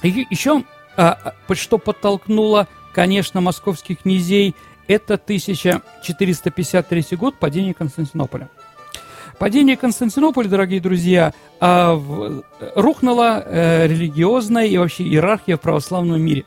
И 0.02 0.26
еще, 0.30 0.62
а, 0.96 1.34
а, 1.48 1.54
что 1.54 1.78
подтолкнуло, 1.78 2.68
конечно, 2.94 3.40
московских 3.40 4.02
князей, 4.02 4.54
это 4.88 5.14
1453 5.14 7.16
год, 7.16 7.38
падение 7.38 7.74
Константинополя. 7.74 8.48
Падение 9.38 9.76
Константинополя, 9.76 10.48
дорогие 10.48 10.80
друзья, 10.80 11.34
а, 11.60 11.94
в, 11.94 12.42
рухнула 12.74 13.42
э, 13.44 13.86
религиозная 13.86 14.66
и 14.66 14.78
вообще 14.78 15.04
иерархия 15.04 15.56
в 15.56 15.60
православном 15.60 16.22
мире. 16.22 16.44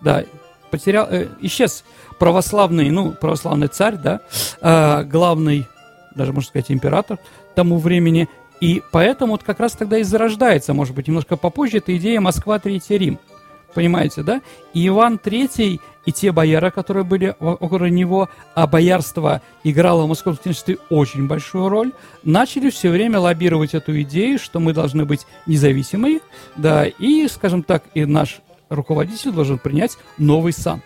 Да, 0.00 0.24
потерял, 0.70 1.06
э, 1.08 1.28
исчез 1.40 1.84
православный, 2.18 2.90
ну, 2.90 3.12
православный 3.12 3.68
царь, 3.68 3.96
да, 3.96 4.20
э, 4.60 5.04
главный 5.04 5.68
даже, 6.14 6.32
можно 6.32 6.48
сказать, 6.48 6.70
император 6.70 7.18
тому 7.54 7.78
времени. 7.78 8.28
И 8.60 8.82
поэтому 8.92 9.32
вот 9.32 9.42
как 9.42 9.60
раз 9.60 9.72
тогда 9.72 9.98
и 9.98 10.02
зарождается, 10.02 10.74
может 10.74 10.94
быть, 10.94 11.08
немножко 11.08 11.36
попозже, 11.36 11.78
эта 11.78 11.96
идея 11.96 12.20
Москва, 12.20 12.58
Третий 12.58 12.98
Рим. 12.98 13.18
Понимаете, 13.74 14.22
да? 14.22 14.40
И 14.72 14.86
Иван 14.86 15.18
Третий 15.18 15.80
и 16.06 16.12
те 16.12 16.32
бояры, 16.32 16.70
которые 16.70 17.04
были 17.04 17.34
около 17.40 17.86
него, 17.86 18.28
а 18.54 18.66
боярство 18.66 19.42
играло 19.64 20.04
в 20.04 20.08
московском 20.08 20.42
княжестве 20.44 20.78
очень 20.90 21.26
большую 21.26 21.68
роль, 21.68 21.92
начали 22.22 22.70
все 22.70 22.90
время 22.90 23.18
лоббировать 23.18 23.74
эту 23.74 24.00
идею, 24.02 24.38
что 24.38 24.60
мы 24.60 24.72
должны 24.72 25.04
быть 25.06 25.26
независимые, 25.46 26.20
да, 26.56 26.86
и, 26.86 27.26
скажем 27.28 27.62
так, 27.62 27.84
и 27.94 28.04
наш 28.04 28.40
руководитель 28.68 29.32
должен 29.32 29.58
принять 29.58 29.96
новый 30.18 30.52
сан. 30.52 30.82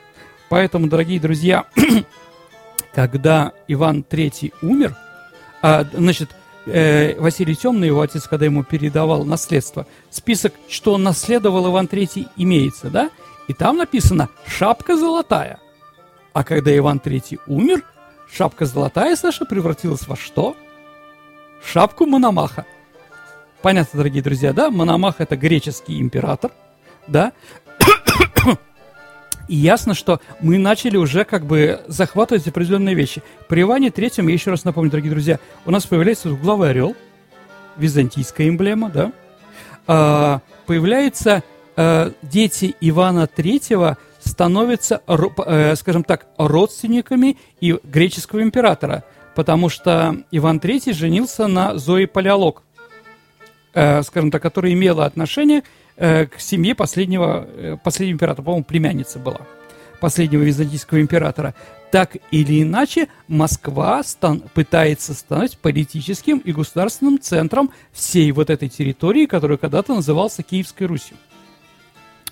Поэтому, 0.49 0.87
дорогие 0.87 1.21
друзья, 1.21 1.65
когда 2.95 3.53
Иван 3.67 4.05
III 4.09 4.55
умер, 4.63 4.97
а, 5.63 5.85
значит, 5.93 6.31
э, 6.67 7.19
Василий 7.21 7.57
Темный, 7.57 7.89
его 7.89 8.01
отец, 8.01 8.27
когда 8.29 8.45
ему 8.45 8.65
передавал 8.65 9.25
наследство, 9.25 9.87
список, 10.11 10.55
что 10.69 10.95
он 10.95 11.03
наследовал 11.03 11.71
Иван 11.71 11.87
III, 11.87 12.29
имеется, 12.37 12.91
да? 12.91 13.11
И 13.49 13.55
там 13.55 13.79
написано 13.79 14.29
«шапка 14.47 14.97
золотая». 14.97 15.59
А 16.33 16.45
когда 16.45 16.77
Иван 16.77 17.01
III 17.03 17.41
умер, 17.47 17.83
шапка 18.31 18.67
золотая, 18.67 19.17
Саша, 19.17 19.45
превратилась 19.45 20.07
во 20.07 20.17
что? 20.17 20.57
Шапку 21.65 22.07
Мономаха. 22.07 22.67
Понятно, 23.63 23.97
дорогие 23.99 24.23
друзья, 24.23 24.53
да? 24.53 24.71
Мономах– 24.71 25.17
это 25.19 25.37
греческий 25.37 26.01
император, 26.01 26.53
да? 27.09 27.33
И 29.49 29.57
ясно, 29.57 29.95
что 29.95 30.21
мы 30.41 30.59
начали 30.59 30.97
уже 30.97 31.25
как 31.25 31.47
бы 31.47 31.81
захватывать 31.89 32.47
определенные 32.47 32.95
вещи. 32.95 33.23
При 33.49 33.63
Иване 33.63 33.91
Третьем, 33.91 34.29
я 34.29 34.35
еще 34.35 34.51
раз 34.51 34.65
напомню, 34.65 34.91
дорогие 34.91 35.11
друзья, 35.11 35.41
у 35.65 35.71
нас 35.71 35.87
появляется 35.87 36.29
двуглавый 36.29 36.71
орел, 36.71 36.95
византийская 37.77 38.49
эмблема, 38.49 38.91
да, 38.91 39.13
а, 39.87 40.41
появляются 40.67 41.43
а, 41.77 42.13
дети 42.23 42.75
Ивана 42.81 43.27
Третьего 43.27 43.97
становятся, 44.19 45.01
а, 45.07 45.75
скажем 45.77 46.05
так, 46.05 46.27
родственниками 46.37 47.39
и 47.61 47.79
греческого 47.83 48.43
императора, 48.43 49.05
потому 49.35 49.69
что 49.69 50.17
Иван 50.31 50.61
Третий 50.61 50.93
женился 50.93 51.47
на 51.47 51.79
Зои 51.79 52.05
Палеолог, 52.05 52.63
а, 53.75 54.03
скажем 54.03 54.31
так, 54.31 54.43
которая 54.43 54.73
имела 54.73 55.07
отношение 55.07 55.63
Э, 56.01 56.27
к 56.27 56.39
семье 56.39 56.77
последнего, 56.77 57.45
э, 57.57 57.77
последнего 57.83 58.15
императора, 58.15 58.45
по-моему, 58.45 58.65
племянница 58.65 59.19
была, 59.19 59.41
последнего 60.01 60.43
византийского 60.43 61.01
императора. 61.01 61.57
Так 61.91 62.19
или 62.31 62.63
иначе, 62.63 63.09
Москва 63.27 64.05
стан, 64.05 64.45
пытается 64.55 65.13
стать 65.13 65.59
политическим 65.59 66.39
и 66.39 66.53
государственным 66.53 67.21
центром 67.21 67.73
всей 67.91 68.31
вот 68.31 68.49
этой 68.49 68.69
территории, 68.69 69.27
которая 69.27 69.59
когда-то 69.59 69.93
назывался 69.93 70.45
Киевской 70.45 70.85
Русью. 70.85 71.17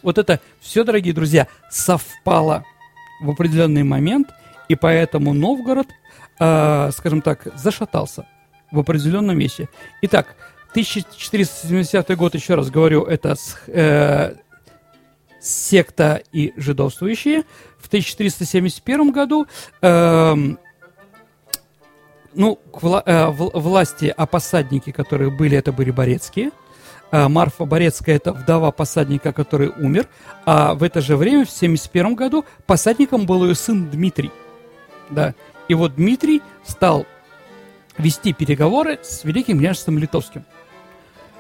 Вот 0.01 0.19
это 0.19 0.41
все, 0.61 0.85
дорогие 0.85 1.13
друзья, 1.13 1.49
совпало 1.69 2.65
в 3.21 3.31
определенный 3.31 3.83
момент, 3.83 4.29
И 4.69 4.75
поэтому 4.75 5.33
Новгород, 5.33 5.89
э, 6.39 6.91
скажем 6.93 7.21
так, 7.21 7.49
зашатался 7.57 8.27
в 8.73 8.81
определенном 8.81 9.39
месте. 9.39 9.69
Итак, 10.03 10.37
1470 10.77 12.17
год, 12.19 12.35
еще 12.35 12.55
раз 12.55 12.69
говорю, 12.69 13.05
это 13.05 13.35
э, 13.69 14.35
секта 15.41 16.23
и 16.33 16.53
жидовствующие. 16.59 17.45
В 17.79 17.87
1371 17.87 19.11
году 19.11 19.47
э, 19.81 20.35
ну, 22.35 22.57
к 22.57 22.83
вла 22.83 23.03
э, 23.07 23.31
власти, 23.31 24.13
а 24.15 24.27
которые 24.27 25.31
были, 25.31 25.57
это 25.57 25.73
были 25.73 25.91
Борецкие. 25.91 26.51
Э, 27.11 27.29
Марфа 27.29 27.65
Борецкая– 27.65 28.17
это 28.17 28.35
вдова 28.35 28.71
посадника, 28.71 29.33
который 29.33 29.69
умер. 29.69 30.07
А 30.45 30.75
в 30.75 30.83
это 30.83 31.01
же 31.01 31.17
время, 31.17 31.47
в 31.47 31.51
71 31.51 32.17
году, 32.17 32.45
посадником 32.67 33.25
был 33.25 33.47
ее 33.47 33.55
сын 33.55 33.89
Дмитрий. 33.89 34.31
Да. 35.09 35.35
И 35.69 35.75
вот 35.75 35.95
Дмитрий 35.95 36.43
стал 36.67 37.07
вести 37.97 38.35
переговоры 38.35 38.99
с 39.03 39.25
Великим 39.25 39.59
княжеством 39.59 39.99
Литовским. 39.99 40.45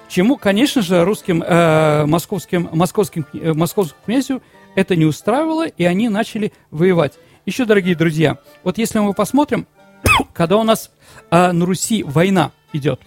Чему, 0.08 0.36
конечно 0.36 0.82
же, 0.82 1.04
русским, 1.04 1.42
э, 1.42 2.06
московским, 2.06 2.68
московским, 2.72 3.26
э, 3.32 3.52
московскому 3.52 4.02
князю 4.04 4.42
это 4.76 4.94
не 4.94 5.04
устраивало, 5.04 5.66
и 5.66 5.84
они 5.84 6.08
начали 6.08 6.52
воевать. 6.70 7.14
Еще, 7.44 7.64
дорогие 7.64 7.96
друзья, 7.96 8.38
вот 8.62 8.78
если 8.78 8.98
мы 8.98 9.14
посмотрим, 9.14 9.66
когда 10.32 10.56
у 10.58 10.62
нас 10.62 10.90
а, 11.30 11.52
на 11.52 11.66
Руси 11.66 12.02
война 12.02 12.52
идет, 12.72 13.00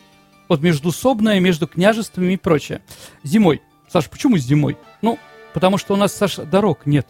вот 0.49 0.61
междусобная, 0.61 1.39
между 1.39 1.67
княжествами 1.67 2.33
и 2.33 2.37
прочее, 2.37 2.81
зимой. 3.23 3.61
Саша, 3.87 4.09
почему 4.09 4.37
зимой? 4.37 4.77
Ну, 5.01 5.19
потому 5.53 5.77
что 5.77 5.93
у 5.93 5.97
нас, 5.97 6.13
Саша, 6.13 6.43
дорог 6.43 6.85
нет. 6.85 7.07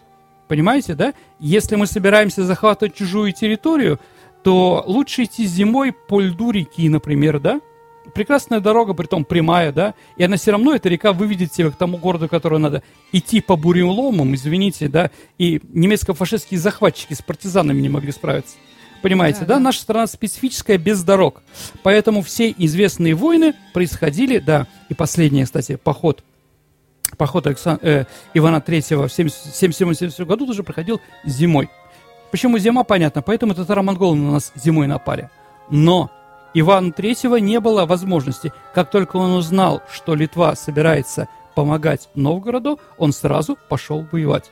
Понимаете, 0.48 0.94
да? 0.94 1.14
Если 1.40 1.76
мы 1.76 1.88
собираемся 1.88 2.44
захватывать 2.44 2.96
чужую 2.96 3.32
территорию, 3.32 4.00
то 4.44 4.84
лучше 4.88 5.24
идти 5.24 5.46
зимой 5.46 5.94
по 5.94 6.20
льду 6.20 6.52
реки, 6.52 6.90
например, 6.90 7.40
да? 7.40 7.62
Прекрасная 8.14 8.60
дорога, 8.60 8.94
при 8.94 9.08
том 9.08 9.26
прямая, 9.26 9.72
да? 9.72 9.94
И 10.18 10.24
она 10.24 10.38
все 10.38 10.52
равно, 10.52 10.74
эта 10.74 10.90
река 10.90 11.14
выведет 11.14 11.52
тебя 11.52 11.72
к 11.72 11.76
тому 11.76 11.98
городу, 11.98 12.28
который 12.28 12.60
надо 12.60 12.84
идти 13.12 13.42
по 13.42 13.56
буреломам, 13.56 14.36
извините, 14.36 14.88
да? 14.88 15.12
И 15.38 15.62
немецко-фашистские 15.70 16.60
захватчики 16.60 17.14
с 17.14 17.22
партизанами 17.22 17.82
не 17.82 17.90
могли 17.90 18.12
справиться. 18.12 18.58
Понимаете, 19.02 19.42
да, 19.42 19.46
да? 19.46 19.54
да? 19.56 19.60
Наша 19.60 19.82
страна 19.82 20.08
специфическая, 20.08 20.78
без 20.78 21.04
дорог. 21.04 21.42
Поэтому 21.84 22.22
все 22.22 22.54
известные 22.58 23.16
войны 23.16 23.54
происходили, 23.74 24.40
да, 24.40 24.68
и 24.90 24.94
последний, 24.94 25.46
кстати, 25.46 25.76
поход, 25.76 26.24
поход 27.18 27.48
Александ... 27.48 27.84
э, 27.84 28.06
Ивана 28.34 28.58
III 28.58 29.08
в 29.08 29.12
77 29.12 30.26
году 30.26 30.46
тоже 30.46 30.64
проходил 30.64 31.02
зимой. 31.26 31.70
Почему 32.32 32.58
зима, 32.60 32.84
понятно, 32.84 33.22
поэтому 33.22 33.56
татаро-монголы 33.56 34.16
на 34.16 34.34
нас 34.34 34.52
зимой 34.56 34.88
напали. 34.88 35.30
Но 35.72 36.12
Ивану 36.54 36.90
III 36.90 37.40
не 37.40 37.60
было 37.60 37.86
возможности, 37.86 38.52
как 38.74 38.90
только 38.90 39.18
он 39.18 39.32
узнал, 39.32 39.82
что 39.92 40.16
Литва 40.16 40.56
собирается 40.56 41.28
помогать 41.56 42.10
Новгороду, 42.16 42.80
он 42.98 43.14
сразу 43.14 43.58
пошел 43.70 44.06
воевать 44.12 44.52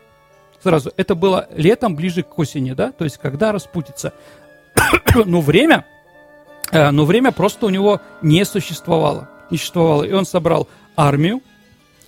сразу, 0.61 0.91
это 0.97 1.15
было 1.15 1.47
летом, 1.55 1.95
ближе 1.95 2.23
к 2.23 2.37
осени, 2.37 2.73
да, 2.73 2.91
то 2.91 3.03
есть 3.03 3.17
когда 3.17 3.51
распутится. 3.51 4.13
но 5.25 5.41
время, 5.41 5.85
э, 6.71 6.91
но 6.91 7.05
время 7.05 7.31
просто 7.31 7.65
у 7.65 7.69
него 7.69 8.01
не 8.21 8.43
существовало, 8.45 9.29
не 9.49 9.57
существовало. 9.57 10.03
И 10.03 10.11
он 10.11 10.25
собрал 10.25 10.67
армию, 10.95 11.41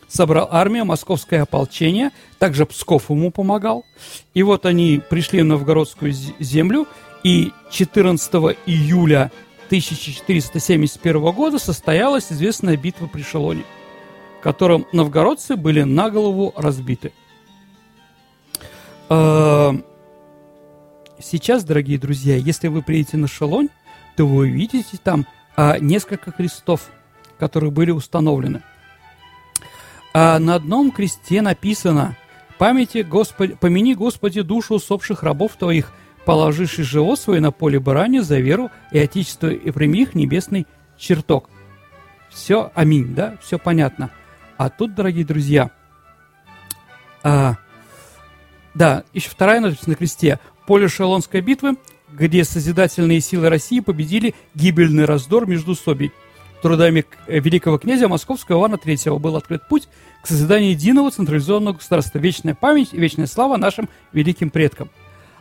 собрал 0.08 0.50
армию, 0.51 0.86
московское 0.86 1.43
ополчение, 1.43 2.12
также 2.38 2.65
Псков 2.65 3.10
ему 3.10 3.31
помогал. 3.31 3.86
И 4.34 4.43
вот 4.43 4.65
они 4.65 5.01
пришли 5.10 5.41
в 5.41 5.46
новгородскую 5.46 6.12
землю, 6.39 6.88
и 7.24 7.51
14 7.72 8.34
июля 8.65 9.31
1471 9.70 11.22
года 11.32 11.60
состоялась 11.60 12.32
известная 12.32 12.76
битва 12.76 13.06
при 13.06 13.22
Шелоне, 13.22 13.64
в 14.40 14.44
котором 14.44 14.88
новгородцы 14.92 15.56
были 15.56 15.84
на 15.84 16.10
голову 16.10 16.52
разбиты. 16.58 17.14
Э, 19.10 19.74
сейчас, 21.20 21.64
дорогие 21.64 22.00
друзья, 22.00 22.36
если 22.36 22.68
вы 22.68 22.82
приедете 22.82 23.18
на 23.18 23.28
Шалонь, 23.28 23.70
то 24.18 24.26
вы 24.26 24.48
увидите 24.48 24.98
там 25.04 25.28
а, 25.56 25.78
несколько 25.78 26.32
крестов, 26.32 26.89
которые 27.38 27.70
были 27.70 27.91
установлены. 27.91 28.63
А 30.15 30.39
на 30.39 30.56
одном 30.56 30.89
кресте 30.89 31.43
написано 31.43 32.17
«Памяти 32.58 33.04
Господи, 33.08 33.54
«Помяни, 33.54 33.93
Господи, 33.93 34.41
душу 34.41 34.74
усопших 34.76 35.22
рабов 35.22 35.58
Твоих, 35.58 35.93
положивших 36.30 36.86
живот 36.86 37.20
свой 37.20 37.39
на 37.39 37.52
поле 37.52 37.80
барани 37.80 38.20
за 38.20 38.38
веру 38.38 38.70
и 38.92 39.00
отечество, 39.00 39.48
и 39.48 39.72
прими 39.72 40.04
их 40.04 40.13
небесный 40.13 40.68
чертог». 40.96 41.50
Все, 42.30 42.72
аминь, 42.76 43.15
да, 43.15 43.38
все 43.42 43.58
понятно. 43.58 44.12
А 44.56 44.70
тут, 44.70 44.94
дорогие 44.94 45.26
друзья, 45.26 45.72
а, 47.24 47.56
да, 48.76 49.06
еще 49.12 49.32
вторая 49.32 49.60
надпись 49.60 49.88
на 49.88 49.96
кресте. 49.96 50.39
Поле 50.68 50.88
Шелонской 50.88 51.42
битвы, 51.42 51.78
где 52.12 52.44
созидательные 52.44 53.22
силы 53.22 53.50
России 53.50 53.80
победили 53.80 54.36
гибельный 54.54 55.06
раздор 55.06 55.48
между 55.48 55.74
собой. 55.74 56.13
Трудами 56.62 57.06
э, 57.26 57.39
великого 57.39 57.80
князя 57.80 58.08
Московского 58.08 58.60
Ивана 58.60 58.76
III 58.76 59.18
был 59.18 59.36
открыт 59.36 59.68
путь 59.68 59.88
к 60.22 60.28
созиданию 60.28 60.72
единого 60.74 61.10
централизованного 61.10 61.78
государства. 61.78 62.20
Вечная 62.20 62.54
память 62.54 62.89
и 62.92 63.00
вечная 63.00 63.26
слава 63.26 63.58
нашим 63.58 63.89
великим 64.13 64.52
предкам. 64.52 64.92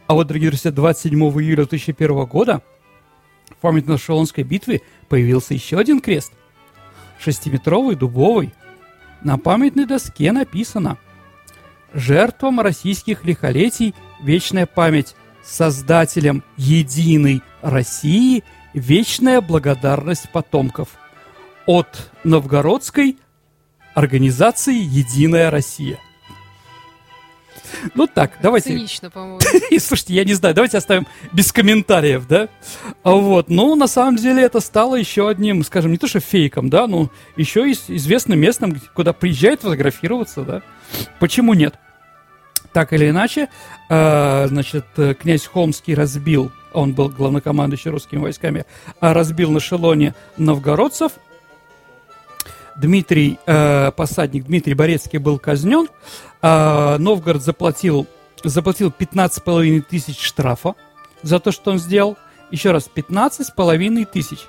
А 0.08 0.14
вот, 0.14 0.26
дорогие 0.26 0.48
друзья, 0.48 0.72
27 0.72 1.16
июля 1.16 1.66
2001 1.66 2.24
года 2.24 2.62
в 3.50 3.56
память 3.56 3.86
на 3.86 3.98
Шелонской 3.98 4.42
битве 4.42 4.80
появился 5.08 5.52
еще 5.52 5.78
один 5.78 6.00
крест. 6.00 6.32
Шестиметровый, 7.20 7.94
дубовый. 7.94 8.54
На 9.22 9.36
памятной 9.36 9.84
доске 9.86 10.32
написано– 10.32 10.96
жертвам 11.92 12.60
российских 12.60 13.24
лихолетий 13.24 13.94
вечная 14.22 14.64
память, 14.64 15.14
создателям 15.44 16.42
единой 16.56 17.42
России 17.60 18.44
вечная 18.72 19.42
благодарность 19.42 20.30
потомков. 20.32 20.88
От 21.66 22.10
новгородской 22.24 23.18
организации 23.94 24.74
«Единая 24.74 25.50
Россия». 25.50 25.98
Ну 27.94 28.06
так, 28.06 28.32
давайте. 28.42 28.70
Цинично, 28.70 29.10
по-моему. 29.10 29.40
И 29.70 29.78
слушайте, 29.78 30.14
я 30.14 30.24
не 30.24 30.34
знаю, 30.34 30.54
давайте 30.54 30.78
оставим 30.78 31.06
без 31.32 31.52
комментариев, 31.52 32.26
да? 32.26 32.48
А 33.02 33.12
вот, 33.12 33.48
ну, 33.48 33.74
на 33.74 33.86
самом 33.86 34.16
деле 34.16 34.42
это 34.42 34.60
стало 34.60 34.96
еще 34.96 35.28
одним, 35.28 35.64
скажем, 35.64 35.92
не 35.92 35.98
то 35.98 36.06
что 36.06 36.20
фейком, 36.20 36.70
да, 36.70 36.86
но 36.86 37.10
еще 37.36 37.70
и 37.70 37.72
известным 37.72 38.40
местом, 38.40 38.80
куда 38.94 39.12
приезжают 39.12 39.62
фотографироваться, 39.62 40.42
да? 40.42 40.62
Почему 41.20 41.54
нет? 41.54 41.74
Так 42.72 42.92
или 42.92 43.08
иначе, 43.10 43.48
э, 43.88 44.46
значит, 44.48 44.84
князь 45.20 45.46
Холмский 45.46 45.94
разбил, 45.94 46.52
он 46.72 46.92
был 46.92 47.08
главнокомандующий 47.08 47.90
русскими 47.90 48.20
войсками, 48.20 48.66
а 49.00 49.14
разбил 49.14 49.50
на 49.50 49.60
шелоне 49.60 50.14
новгородцев. 50.36 51.12
Дмитрий, 52.78 53.38
э, 53.46 53.90
посадник 53.92 54.44
Дмитрий 54.44 54.74
Борецкий 54.74 55.18
был 55.18 55.38
казнен. 55.38 55.88
Э, 56.42 56.96
Новгород 56.98 57.42
заплатил, 57.42 58.06
заплатил 58.44 58.90
15,5 58.96 59.82
тысяч 59.82 60.20
штрафа 60.20 60.74
за 61.22 61.40
то, 61.40 61.50
что 61.50 61.72
он 61.72 61.78
сделал. 61.78 62.16
Еще 62.50 62.70
раз, 62.70 62.88
15,5 62.92 64.04
тысяч. 64.06 64.46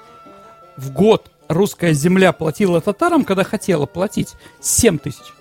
В 0.78 0.92
год 0.92 1.32
русская 1.48 1.94
земля 1.94 2.32
платила 2.32 2.80
татарам, 2.80 3.26
когда 3.26 3.44
хотела 3.44 3.86
платить, 3.88 4.36
7 4.62 5.00
тысяч. 5.00 5.34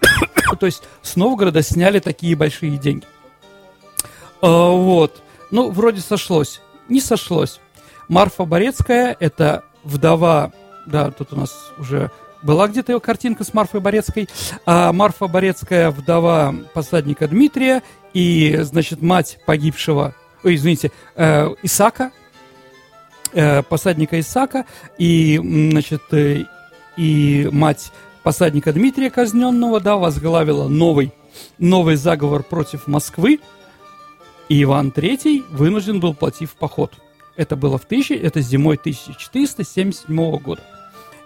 То 0.60 0.66
есть 0.66 0.84
с 1.02 1.16
Новгорода 1.16 1.62
сняли 1.62 1.98
такие 1.98 2.36
большие 2.36 2.78
деньги. 2.78 3.04
А, 4.40 4.70
вот. 4.70 5.22
Ну, 5.50 5.70
вроде 5.70 6.00
сошлось. 6.00 6.60
Не 6.88 7.00
сошлось. 7.00 7.60
Марфа 8.08 8.44
Борецкая– 8.44 9.16
это 9.20 9.64
вдова, 9.84 10.52
да, 10.88 11.10
тут 11.10 11.32
у 11.32 11.36
нас 11.36 11.72
уже 11.78 12.10
была 12.42 12.68
где-то 12.68 12.92
ее 12.92 13.00
картинка 13.00 13.44
с 13.44 13.52
Марфой 13.52 13.80
Борецкой. 13.80 14.28
А 14.64 14.92
Марфа 14.92 15.26
Борецкая– 15.26 15.90
вдова 15.92 16.54
посадника 16.72 17.28
Дмитрия 17.28 17.82
и, 18.14 18.58
значит, 18.62 19.02
мать 19.02 19.38
погибшего, 19.46 20.14
ой, 20.44 20.54
извините, 20.54 20.92
э, 21.16 21.48
Исака, 21.62 22.10
э, 23.32 23.62
посадника 23.62 24.18
Исака, 24.20 24.64
и, 24.98 25.38
значит, 25.70 26.02
э, 26.12 26.44
и 26.96 27.48
мать 27.52 27.92
посадника 28.22 28.72
Дмитрия 28.72 29.10
Казненного, 29.10 29.80
да, 29.80 29.96
возглавила 29.96 30.68
новый, 30.68 31.12
новый 31.58 31.96
заговор 31.96 32.42
против 32.42 32.86
Москвы, 32.86 33.40
и 34.48 34.62
Иван 34.62 34.88
III 34.88 35.44
вынужден 35.50 36.00
был 36.00 36.14
платить 36.14 36.50
в 36.50 36.54
поход. 36.54 36.94
Это 37.36 37.54
было 37.54 37.78
в 37.78 37.84
тысячи, 37.84 38.14
это 38.14 38.40
зимой 38.40 38.76
1477 38.76 40.38
года. 40.38 40.62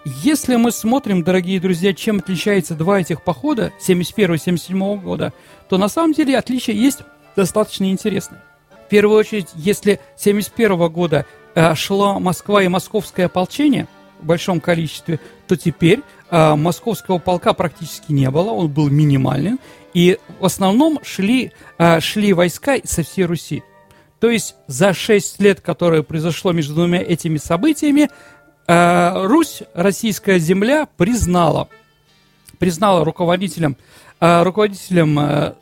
Если 0.05 0.57
мы 0.57 0.73
смотрим, 0.73 1.23
дорогие 1.23 1.61
друзья, 1.61 1.93
чем 1.93 2.17
отличаются 2.17 2.75
два 2.75 2.99
этих 2.99 3.23
похода, 3.23 3.71
71 3.79 4.35
и 4.35 4.37
77 4.37 4.99
года, 4.99 5.31
то 5.69 5.77
на 5.77 5.87
самом 5.87 6.11
деле 6.11 6.37
отличия 6.37 6.75
есть 6.75 6.99
достаточно 7.37 7.89
интересные. 7.89 8.41
В 8.85 8.89
первую 8.89 9.17
очередь, 9.17 9.47
если 9.55 10.01
71 10.17 10.89
года 10.89 11.25
э, 11.55 11.73
шла 11.75 12.19
Москва 12.19 12.61
и 12.61 12.67
московское 12.67 13.27
ополчение 13.27 13.87
в 14.19 14.25
большом 14.25 14.59
количестве, 14.59 15.21
то 15.47 15.55
теперь 15.55 16.01
э, 16.29 16.55
московского 16.55 17.19
полка 17.19 17.53
практически 17.53 18.11
не 18.11 18.29
было, 18.29 18.51
он 18.51 18.67
был 18.67 18.89
минимален, 18.89 19.57
и 19.93 20.19
в 20.37 20.45
основном 20.45 20.99
шли, 21.03 21.53
э, 21.77 22.01
шли 22.01 22.33
войска 22.33 22.75
со 22.83 23.03
всей 23.03 23.23
Руси. 23.23 23.63
То 24.19 24.29
есть 24.29 24.55
за 24.67 24.93
6 24.93 25.41
лет, 25.41 25.61
которое 25.61 26.03
произошло 26.03 26.51
между 26.51 26.75
двумя 26.75 27.01
этими 27.01 27.37
событиями, 27.37 28.09
Русь, 28.67 29.63
российская 29.73 30.39
земля, 30.39 30.87
признала, 30.97 31.67
признала 32.59 33.03
руководителем, 33.03 33.75
э, 34.19 34.43
руководителем 34.43 35.19
э, 35.19 35.53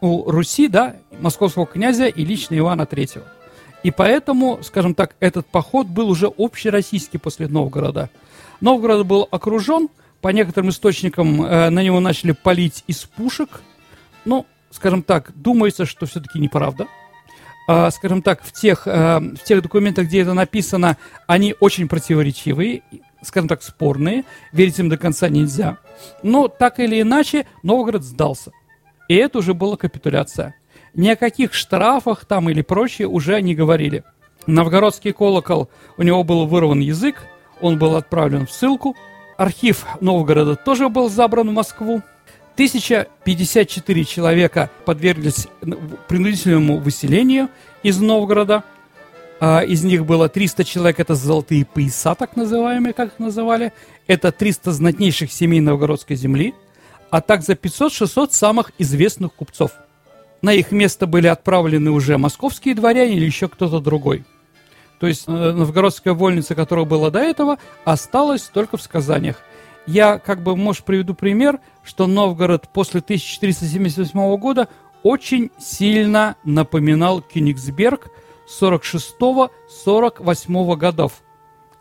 у 0.00 0.30
Руси, 0.30 0.68
да, 0.68 0.96
московского 1.20 1.66
князя 1.66 2.06
и 2.06 2.24
лично 2.24 2.58
Ивана 2.58 2.86
Третьего. 2.86 3.24
И 3.82 3.90
поэтому, 3.90 4.60
скажем 4.62 4.94
так, 4.94 5.14
этот 5.20 5.46
поход 5.46 5.86
был 5.86 6.10
уже 6.10 6.26
общероссийский 6.26 7.18
после 7.18 7.48
Новгорода. 7.48 8.10
Новгород 8.60 9.06
был 9.06 9.28
окружен, 9.30 9.88
по 10.20 10.28
некоторым 10.28 10.70
источникам 10.70 11.42
э, 11.42 11.70
на 11.70 11.82
него 11.82 12.00
начали 12.00 12.32
палить 12.32 12.84
из 12.86 12.98
пушек. 13.04 13.62
Ну, 14.24 14.46
скажем 14.70 15.02
так, 15.02 15.32
думается, 15.34 15.86
что 15.86 16.06
все-таки 16.06 16.38
неправда. 16.38 16.86
Э, 17.72 17.88
скажем 17.92 18.20
так, 18.20 18.42
в 18.42 18.50
тех, 18.50 18.88
э, 18.88 19.20
в 19.20 19.44
тех 19.44 19.62
документах, 19.62 20.06
где 20.06 20.22
это 20.22 20.34
написано, 20.34 20.96
они 21.28 21.54
очень 21.60 21.86
противоречивые, 21.86 22.82
скажем 23.22 23.46
так, 23.46 23.62
спорные. 23.62 24.24
Верить 24.50 24.80
им 24.80 24.88
до 24.88 24.96
конца 24.96 25.28
нельзя. 25.28 25.78
Но 26.24 26.48
так 26.48 26.80
или 26.80 27.00
иначе, 27.00 27.46
Новгород 27.62 28.02
сдался. 28.02 28.50
И 29.06 29.14
это 29.14 29.38
уже 29.38 29.54
была 29.54 29.76
капитуляция. 29.76 30.56
Ни 30.94 31.10
о 31.10 31.14
каких 31.14 31.54
штрафах 31.54 32.24
там 32.24 32.50
или 32.50 32.62
прочее 32.62 33.06
уже 33.06 33.40
не 33.40 33.54
говорили. 33.54 34.02
Новгородский 34.48 35.12
колокол, 35.12 35.70
у 35.96 36.02
него 36.02 36.24
был 36.24 36.46
вырван 36.46 36.80
язык, 36.80 37.22
он 37.60 37.78
был 37.78 37.94
отправлен 37.94 38.48
в 38.48 38.50
ссылку. 38.50 38.96
Архив 39.38 39.86
Новгорода 40.00 40.56
тоже 40.56 40.88
был 40.88 41.08
забран 41.08 41.50
в 41.50 41.52
Москву. 41.52 42.02
1054 42.54 44.04
человека 44.04 44.70
подверглись 44.84 45.48
принудительному 46.08 46.78
выселению 46.78 47.48
из 47.82 47.98
Новгорода. 48.00 48.64
А, 49.40 49.60
из 49.60 49.82
них 49.82 50.04
было 50.04 50.28
300 50.28 50.64
человек, 50.64 51.00
это 51.00 51.14
золотые 51.14 51.64
пояса, 51.64 52.14
так 52.14 52.36
называемые, 52.36 52.92
как 52.92 53.14
их 53.14 53.18
называли. 53.18 53.72
Это 54.06 54.32
300 54.32 54.72
знатнейших 54.72 55.32
семей 55.32 55.60
новгородской 55.60 56.16
земли, 56.16 56.54
а 57.10 57.20
также 57.20 57.52
500-600 57.52 58.32
самых 58.32 58.72
известных 58.78 59.32
купцов. 59.32 59.72
На 60.42 60.52
их 60.52 60.72
место 60.72 61.06
были 61.06 61.26
отправлены 61.26 61.90
уже 61.90 62.18
московские 62.18 62.74
дворяне 62.74 63.16
или 63.16 63.24
еще 63.24 63.48
кто-то 63.48 63.80
другой. 63.80 64.24
То 64.98 65.06
есть 65.06 65.24
э, 65.26 65.30
новгородская 65.30 66.12
вольница, 66.12 66.54
которая 66.54 66.84
была 66.84 67.10
до 67.10 67.20
этого, 67.20 67.58
осталась 67.84 68.42
только 68.42 68.76
в 68.76 68.82
сказаниях. 68.82 69.36
Я 69.86 70.18
как 70.18 70.42
бы, 70.42 70.56
может, 70.56 70.84
приведу 70.84 71.14
пример, 71.14 71.58
что 71.90 72.06
Новгород 72.06 72.68
после 72.72 73.00
1478 73.00 74.36
года 74.36 74.68
очень 75.02 75.50
сильно 75.58 76.36
напоминал 76.44 77.20
Кёнигсберг 77.20 78.12
46-48 78.60 80.76
годов, 80.76 81.14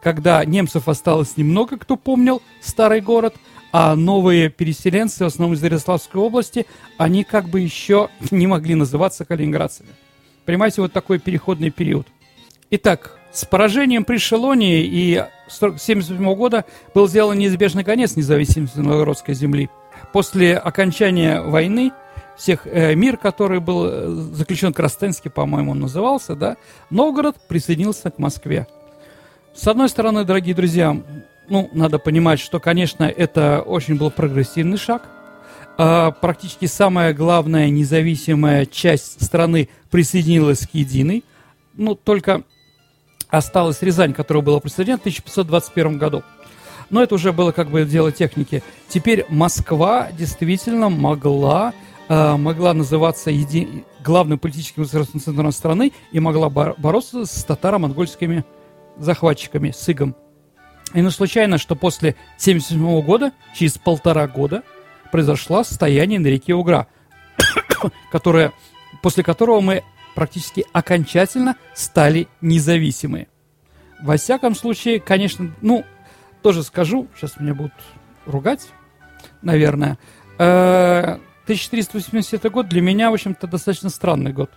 когда 0.02 0.44
немцев 0.44 0.88
осталось 0.88 1.38
немного, 1.38 1.78
кто 1.78 1.96
помнил 1.96 2.42
старый 2.60 3.02
город, 3.02 3.36
а 3.72 3.96
новые 3.96 4.50
переселенцы, 4.50 5.26
в 5.26 5.28
основном 5.28 5.56
из 5.56 5.64
Ярославской 5.64 6.20
области, 6.20 6.66
они 6.98 7.24
как 7.24 7.48
бы 7.48 7.60
еще 7.60 8.10
не 8.32 8.48
могли 8.48 8.74
называться 8.74 9.26
калининградцами. 9.26 9.90
Понимаете, 10.44 10.82
вот 10.82 10.92
такой 10.92 11.20
переходный 11.20 11.70
период– 11.70 12.08
Итак, 12.72 13.18
с 13.32 13.46
поражением 13.46 14.06
при 14.06 14.18
Шелоне 14.18 14.84
и 14.84 15.16
1977 15.16 16.36
года 16.36 16.66
был 16.94 17.08
сделан 17.08 17.40
неизбежный 17.40 17.84
конец 17.84 18.16
независимости 18.16 18.78
новгородской 18.78 19.34
земли. 19.34 19.70
После 20.12 20.58
окончания 20.58 21.42
войны 21.42 21.92
всех 22.38 22.66
э, 22.66 22.96
мир, 22.96 23.18
который 23.18 23.60
был 23.60 23.86
э, 23.86 24.08
заключен 24.34 24.74
Крастенский, 24.74 25.30
по-моему, 25.30 25.72
он 25.72 25.80
назывался, 25.82 26.36
да, 26.36 26.58
Новгород 26.90 27.36
присоединился 27.48 28.10
к 28.12 28.18
Москве. 28.18 28.68
С 29.54 29.68
одной 29.68 29.90
стороны, 29.90 30.24
дорогие 30.24 30.56
друзья, 30.56 30.96
ну, 31.50 31.70
надо 31.74 32.00
понимать, 32.00 32.40
что, 32.40 32.60
конечно, 32.60 33.04
это 33.04 33.62
очень 33.62 33.96
был 33.98 34.10
прогрессивный 34.12 34.78
шаг. 34.78 35.10
А, 35.78 36.12
практически 36.12 36.66
самая 36.66 37.14
главная 37.14 37.70
независимая 37.70 38.66
часть 38.66 39.24
страны 39.24 39.70
присоединилась 39.90 40.68
к 40.68 40.74
единой. 40.74 41.24
Ну, 41.74 41.96
только 41.96 42.44
осталась 43.30 43.82
Рязань, 43.82 44.14
которая 44.14 44.44
была 44.44 44.60
присоединена 44.60 44.98
в 44.98 45.02
1521 45.02 45.98
году. 45.98 46.24
Но 46.90 47.04
это 47.04 47.16
уже 47.16 47.34
было 47.34 47.52
как 47.52 47.70
бы 47.70 47.86
дело 47.86 48.12
техники. 48.12 48.64
Теперь 48.88 49.26
Москва 49.30 50.10
действительно 50.12 50.90
могла, 50.90 51.74
э, 52.08 52.36
могла 52.36 52.74
называться 52.74 53.30
еди... 53.30 53.84
главным 54.04 54.40
политическим 54.40 54.84
государственным 54.84 55.24
центром 55.24 55.52
страны 55.52 55.92
и 56.12 56.20
могла 56.20 56.50
бор- 56.50 56.76
бороться 56.78 57.26
с 57.26 57.44
татаро-монгольскими 57.44 58.44
захватчиками, 58.98 59.72
с 59.72 59.88
игом. 59.90 60.16
И 60.94 61.02
ну 61.02 61.12
случайно, 61.12 61.58
что 61.58 61.76
после 61.76 62.16
1977 62.38 63.02
года, 63.02 63.32
через 63.54 63.78
полтора 63.78 64.28
года, 64.28 64.64
произошло 65.12 65.64
состояние 65.64 66.20
на 66.20 66.28
реке 66.28 66.56
Угра, 66.56 66.88
которое, 68.12 68.52
после 69.04 69.24
которого 69.24 69.62
мы 69.62 69.84
практически 70.16 70.66
окончательно 70.74 71.56
стали 71.76 72.28
независимы. 72.42 73.28
Во 74.02 74.18
всяком 74.18 74.56
случае, 74.56 75.00
конечно, 75.00 75.54
ну, 75.62 75.86
тоже 76.42 76.64
скажу, 76.64 77.08
сейчас 77.16 77.40
меня 77.40 77.54
будут 77.54 77.74
ругать, 78.26 78.70
наверное. 79.42 79.98
1480 80.38 82.46
э, 82.46 82.50
год 82.50 82.70
для 82.70 82.82
меня, 82.82 83.10
в 83.10 83.14
общем-то, 83.14 83.48
достаточно 83.48 83.90
странный 83.90 84.32
год. 84.32 84.50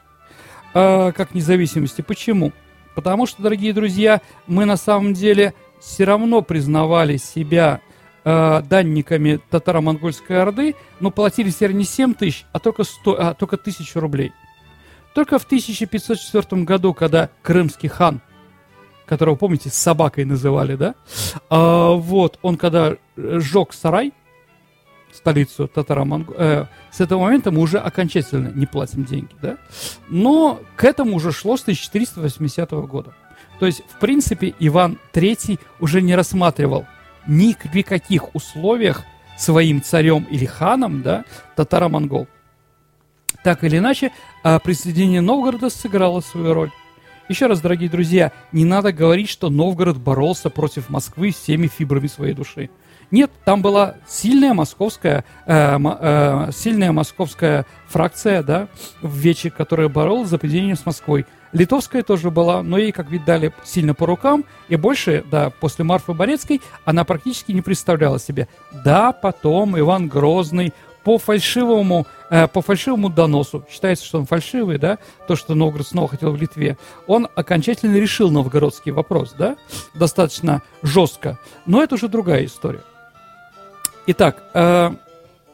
Э, 0.74 1.12
как 1.12 1.34
независимости. 1.34 2.02
Почему? 2.02 2.52
Потому 2.94 3.26
что, 3.26 3.42
дорогие 3.42 3.72
друзья, 3.72 4.20
мы 4.46 4.64
на 4.64 4.76
самом 4.76 5.14
деле 5.14 5.54
все 5.80 6.04
равно 6.04 6.42
признавали 6.42 7.16
себя 7.16 7.80
э, 8.24 8.62
данниками 8.62 9.40
татаро-монгольской 9.50 10.40
орды, 10.40 10.76
но 11.00 11.10
платили 11.10 11.50
теперь 11.50 11.72
не 11.72 11.84
7 11.84 12.14
тысяч, 12.14 12.44
а 12.52 12.58
только, 12.58 12.84
100, 12.84 13.20
а 13.20 13.34
только 13.34 13.56
тысячу 13.56 13.98
рублей. 13.98 14.32
Только 15.14 15.38
в 15.38 15.44
1504 15.44 16.62
году, 16.62 16.94
когда 16.94 17.30
крымский 17.42 17.88
хан, 17.88 18.20
которого, 19.06 19.36
помните, 19.36 19.70
с 19.70 19.74
собакой 19.74 20.24
называли, 20.24 20.76
да, 20.76 20.94
а, 21.50 21.92
вот, 21.92 22.38
он 22.42 22.56
когда 22.56 22.96
сжег 23.16 23.72
сарай, 23.72 24.12
столицу 25.12 25.68
татаро 25.68 26.06
э, 26.36 26.64
с 26.90 27.00
этого 27.00 27.20
момента 27.20 27.50
мы 27.50 27.60
уже 27.60 27.78
окончательно 27.78 28.48
не 28.48 28.66
платим 28.66 29.04
деньги, 29.04 29.34
да, 29.42 29.58
но 30.08 30.60
к 30.76 30.84
этому 30.84 31.16
уже 31.16 31.32
шло 31.32 31.56
с 31.56 31.62
1480 31.62 32.70
года. 32.70 33.14
То 33.58 33.66
есть, 33.66 33.82
в 33.88 33.98
принципе, 34.00 34.54
Иван 34.58 34.98
III 35.12 35.60
уже 35.78 36.02
не 36.02 36.16
рассматривал 36.16 36.86
ни 37.26 37.54
при 37.72 37.82
каких 37.82 38.34
условиях 38.34 39.04
своим 39.38 39.82
царем 39.82 40.26
или 40.30 40.46
ханом, 40.46 41.02
да, 41.02 41.24
татаро-монгол. 41.56 42.26
Так 43.44 43.64
или 43.64 43.78
иначе, 43.78 44.12
а 44.42 44.58
присоединение 44.58 45.20
Новгорода 45.20 45.70
сыграло 45.70 46.20
свою 46.20 46.54
роль. 46.54 46.70
Еще 47.28 47.46
раз, 47.46 47.60
дорогие 47.60 47.88
друзья, 47.88 48.32
не 48.50 48.64
надо 48.64 48.92
говорить, 48.92 49.28
что 49.28 49.48
Новгород 49.48 49.96
боролся 49.96 50.50
против 50.50 50.90
Москвы 50.90 51.30
всеми 51.30 51.68
фибрами 51.68 52.08
своей 52.08 52.34
души. 52.34 52.68
Нет, 53.12 53.30
там 53.44 53.62
была 53.62 53.96
сильная 54.08 54.54
московская, 54.54 55.24
э, 55.46 55.78
э, 55.78 56.50
сильная 56.52 56.92
московская 56.92 57.66
фракция, 57.86 58.42
да, 58.42 58.68
в 59.02 59.14
Вече, 59.16 59.50
которая 59.50 59.88
боролась 59.88 60.30
за 60.30 60.38
присоединение 60.38 60.76
с 60.76 60.86
Москвой. 60.86 61.26
Литовская 61.52 62.02
тоже 62.02 62.30
была, 62.30 62.62
но 62.62 62.78
ей, 62.78 62.90
как 62.90 63.10
видно, 63.10 63.26
дали 63.26 63.52
сильно 63.64 63.94
по 63.94 64.06
рукам, 64.06 64.46
и 64.68 64.76
больше, 64.76 65.24
да, 65.30 65.50
после 65.50 65.84
Марфы 65.84 66.14
Борецкой 66.14 66.62
она 66.86 67.04
практически 67.04 67.52
не 67.52 67.60
представляла 67.60 68.18
себе. 68.18 68.48
Да, 68.84 69.12
потом 69.12 69.78
Иван 69.78 70.08
Грозный 70.08 70.72
по 71.04 71.18
фальшивому, 71.18 72.06
э, 72.30 72.48
по 72.48 72.62
фальшивому 72.62 73.08
доносу, 73.08 73.64
считается, 73.70 74.04
что 74.04 74.18
он 74.18 74.26
фальшивый, 74.26 74.78
да, 74.78 74.98
то, 75.26 75.36
что 75.36 75.54
Новгород 75.54 75.86
снова 75.86 76.08
хотел 76.08 76.32
в 76.32 76.36
Литве, 76.40 76.76
он 77.06 77.28
окончательно 77.34 77.96
решил 77.96 78.30
новгородский 78.30 78.92
вопрос, 78.92 79.34
да, 79.36 79.56
достаточно 79.94 80.62
жестко, 80.82 81.38
но 81.66 81.82
это 81.82 81.96
уже 81.96 82.08
другая 82.08 82.44
история. 82.44 82.82
Итак, 84.06 84.42
э, 84.54 84.90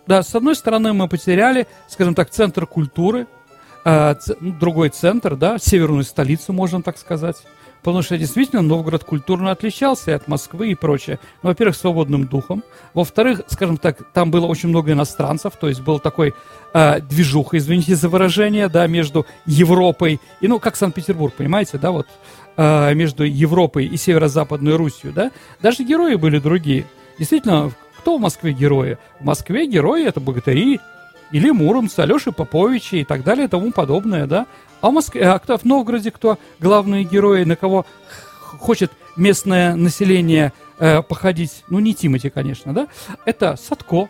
да, 0.06 0.22
с 0.22 0.34
одной 0.34 0.56
стороны 0.56 0.92
мы 0.92 1.08
потеряли, 1.08 1.66
скажем 1.88 2.14
так, 2.14 2.30
центр 2.30 2.66
культуры, 2.66 3.26
э, 3.84 4.14
другой 4.40 4.88
центр, 4.88 5.36
да, 5.36 5.58
северную 5.58 6.04
столицу, 6.04 6.52
можно 6.52 6.82
так 6.82 6.98
сказать, 6.98 7.36
потому 7.88 8.02
что 8.02 8.18
действительно 8.18 8.60
Новгород 8.60 9.02
культурно 9.02 9.50
отличался 9.50 10.14
от 10.14 10.28
Москвы 10.28 10.72
и 10.72 10.74
прочее. 10.74 11.18
Ну, 11.42 11.48
во-первых, 11.48 11.74
свободным 11.74 12.26
духом. 12.26 12.62
Во-вторых, 12.92 13.40
скажем 13.46 13.78
так, 13.78 14.12
там 14.12 14.30
было 14.30 14.44
очень 14.44 14.68
много 14.68 14.92
иностранцев, 14.92 15.54
то 15.58 15.68
есть 15.68 15.80
был 15.80 15.98
такой 15.98 16.34
э, 16.74 17.00
движуха, 17.00 17.56
извините 17.56 17.96
за 17.96 18.10
выражение, 18.10 18.68
да, 18.68 18.86
между 18.88 19.24
Европой 19.46 20.20
и, 20.42 20.48
ну, 20.48 20.58
как 20.58 20.76
Санкт-Петербург, 20.76 21.32
понимаете, 21.32 21.78
да, 21.78 21.90
вот, 21.92 22.06
э, 22.58 22.92
между 22.92 23.24
Европой 23.24 23.86
и 23.86 23.96
Северо-Западной 23.96 24.76
Русью, 24.76 25.14
да. 25.14 25.30
Даже 25.62 25.82
герои 25.82 26.16
были 26.16 26.38
другие. 26.40 26.84
Действительно, 27.18 27.72
кто 27.96 28.18
в 28.18 28.20
Москве 28.20 28.52
герои? 28.52 28.98
В 29.18 29.24
Москве 29.24 29.66
герои 29.66 30.06
это 30.06 30.20
богатыри, 30.20 30.78
или 31.32 31.50
Муромцы, 31.50 32.00
Алеши 32.00 32.32
Поповичи 32.32 32.96
и 32.96 33.04
так 33.04 33.24
далее 33.24 33.46
и 33.46 33.48
тому 33.48 33.72
подобное, 33.72 34.26
да. 34.26 34.46
А 34.80 34.90
в 34.90 34.92
Москве, 34.92 35.28
а 35.28 35.38
кто 35.38 35.58
в 35.58 35.64
Новгороде 35.64 36.10
кто 36.10 36.38
главные 36.60 37.04
герои, 37.04 37.44
на 37.44 37.56
кого 37.56 37.84
хочет 38.58 38.92
местное 39.16 39.74
население 39.74 40.52
э, 40.78 41.02
походить, 41.02 41.64
ну 41.68 41.80
не 41.80 41.94
Тимати, 41.94 42.30
конечно, 42.30 42.72
да, 42.72 42.88
это 43.24 43.56
Садко. 43.56 44.08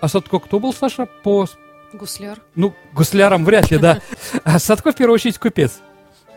А 0.00 0.08
Садко 0.08 0.38
кто 0.38 0.60
был, 0.60 0.72
Саша, 0.72 1.06
по... 1.06 1.46
Гусляр. 1.92 2.38
Ну, 2.54 2.74
гусляром 2.92 3.44
вряд 3.44 3.70
ли, 3.70 3.78
да. 3.78 4.00
А 4.44 4.58
Садко, 4.58 4.92
в 4.92 4.94
первую 4.94 5.14
очередь, 5.14 5.38
купец. 5.38 5.80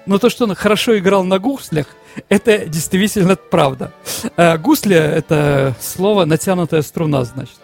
Но 0.05 0.17
то, 0.17 0.29
что 0.29 0.45
он 0.45 0.55
хорошо 0.55 0.97
играл 0.97 1.23
на 1.23 1.39
гуслях, 1.39 1.87
это 2.29 2.65
действительно 2.65 3.35
правда. 3.35 3.91
А 4.37 4.57
гусля– 4.57 4.97
это 5.15 5.75
слово 5.79 6.25
«натянутая 6.25 6.81
струна», 6.81 7.23
значит. 7.25 7.57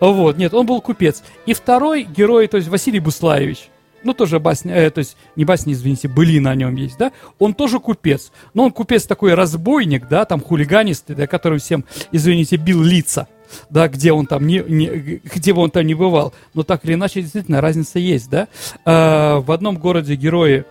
Вот, 0.00 0.36
нет, 0.38 0.54
он 0.54 0.66
был 0.66 0.80
купец. 0.80 1.22
И 1.46 1.54
второй 1.54 2.04
герой, 2.04 2.46
то 2.48 2.56
есть 2.56 2.68
Василий 2.68 3.00
Буслаевич, 3.00 3.70
ну, 4.04 4.12
тоже 4.12 4.38
басня, 4.38 4.74
э, 4.74 4.90
то 4.90 4.98
есть 4.98 5.16
не 5.34 5.44
басня, 5.44 5.72
извините, 5.72 6.08
были 6.08 6.38
на 6.38 6.54
нем 6.54 6.76
есть, 6.76 6.98
да, 6.98 7.10
он 7.38 7.54
тоже 7.54 7.80
купец. 7.80 8.30
Но 8.52 8.64
он 8.64 8.70
купец 8.70 9.04
такой 9.04 9.34
разбойник, 9.34 10.08
да, 10.08 10.24
там 10.24 10.40
хулиганистый, 10.40 11.16
да, 11.16 11.26
который 11.26 11.58
всем, 11.58 11.84
извините, 12.12 12.56
бил 12.56 12.82
лица, 12.82 13.28
да, 13.70 13.88
где 13.88 14.12
он 14.12 14.26
там 14.26 14.46
не, 14.46 14.62
не, 14.66 15.20
где 15.24 15.52
бы 15.52 15.62
он 15.62 15.70
там 15.70 15.86
не 15.86 15.94
бывал. 15.94 16.34
Но 16.52 16.62
так 16.62 16.84
или 16.84 16.94
иначе, 16.94 17.22
действительно, 17.22 17.60
разница 17.60 17.98
есть, 17.98 18.30
да. 18.30 18.48
А, 18.84 19.40
в 19.40 19.50
одном 19.50 19.78
городе 19.78 20.14
герои, 20.14 20.64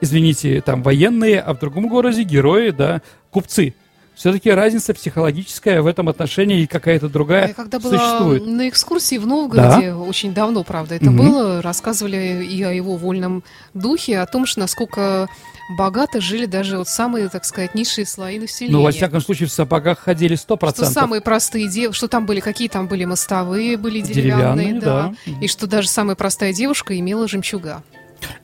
извините, 0.00 0.60
там 0.62 0.82
военные, 0.82 1.40
а 1.40 1.54
в 1.54 1.58
другом 1.58 1.88
городе 1.88 2.22
герои, 2.22 2.70
да, 2.70 3.02
купцы 3.30 3.74
все-таки 4.18 4.50
разница 4.50 4.94
психологическая 4.94 5.80
в 5.80 5.86
этом 5.86 6.08
отношении 6.08 6.62
и 6.62 6.66
какая-то 6.66 7.08
другая 7.08 7.48
Я 7.48 7.54
когда 7.54 7.78
была 7.78 7.96
существует. 7.96 8.44
на 8.44 8.68
экскурсии 8.68 9.16
в 9.16 9.26
Новгороде, 9.28 9.92
да? 9.92 9.96
очень 9.96 10.34
давно, 10.34 10.64
правда, 10.64 10.96
это 10.96 11.10
угу. 11.10 11.18
было, 11.18 11.62
рассказывали 11.62 12.44
и 12.44 12.60
о 12.64 12.72
его 12.72 12.96
вольном 12.96 13.44
духе, 13.74 14.18
о 14.18 14.26
том, 14.26 14.44
что 14.44 14.58
насколько 14.60 15.28
богато 15.76 16.20
жили 16.20 16.46
даже 16.46 16.78
вот 16.78 16.88
самые, 16.88 17.28
так 17.28 17.44
сказать, 17.44 17.76
низшие 17.76 18.06
слои 18.06 18.40
населения. 18.40 18.74
Ну, 18.76 18.82
во 18.82 18.90
всяком 18.90 19.20
случае, 19.20 19.48
в 19.48 19.52
сапогах 19.52 20.00
ходили 20.00 20.34
сто 20.34 20.56
процентов. 20.56 20.92
Что 20.92 21.00
самые 21.00 21.20
простые 21.20 21.68
девушки, 21.68 21.98
что 21.98 22.08
там 22.08 22.26
были, 22.26 22.40
какие 22.40 22.68
там 22.68 22.88
были 22.88 23.04
мостовые, 23.04 23.76
были 23.76 24.00
деревянные, 24.00 24.66
деревянные 24.66 24.80
да. 24.80 25.14
да. 25.26 25.32
И 25.40 25.46
что 25.46 25.68
даже 25.68 25.88
самая 25.88 26.16
простая 26.16 26.52
девушка 26.52 26.98
имела 26.98 27.28
жемчуга. 27.28 27.84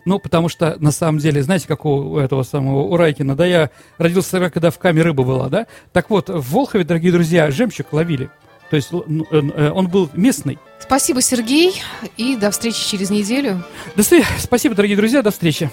Ну, 0.05 0.19
потому 0.19 0.49
что, 0.49 0.77
на 0.79 0.91
самом 0.91 1.19
деле, 1.19 1.43
знаете, 1.43 1.67
как 1.67 1.85
у 1.85 2.19
этого 2.19 2.43
самого 2.43 2.83
у 2.83 2.97
Райкина, 2.97 3.35
да, 3.37 3.47
я 3.47 3.71
родился, 3.99 4.51
когда 4.51 4.71
в 4.71 4.79
каме 4.79 5.03
рыба 5.03 5.25
была, 5.25 5.49
да? 5.49 5.67
Так 5.93 6.11
вот, 6.11 6.29
в 6.29 6.53
Волхове, 6.53 6.85
дорогие 6.85 7.13
друзья, 7.13 7.51
жемчуг 7.51 7.93
ловили. 7.93 8.31
То 8.71 8.77
есть 8.77 8.91
ну, 8.91 9.27
э, 9.31 9.43
э, 9.55 9.71
он 9.71 9.89
был 9.89 10.11
местный. 10.15 10.59
Спасибо, 10.81 11.23
Сергей, 11.23 11.83
и 12.17 12.37
до 12.37 12.51
встречи 12.51 12.85
через 12.89 13.11
неделю. 13.11 13.63
До 13.95 14.03
встречи. 14.03 14.27
Спасибо, 14.39 14.75
дорогие 14.75 14.97
друзья, 14.97 15.23
до 15.23 15.31
встречи. 15.31 15.71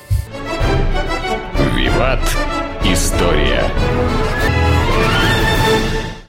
Виват. 1.75 2.19
История. 2.83 3.63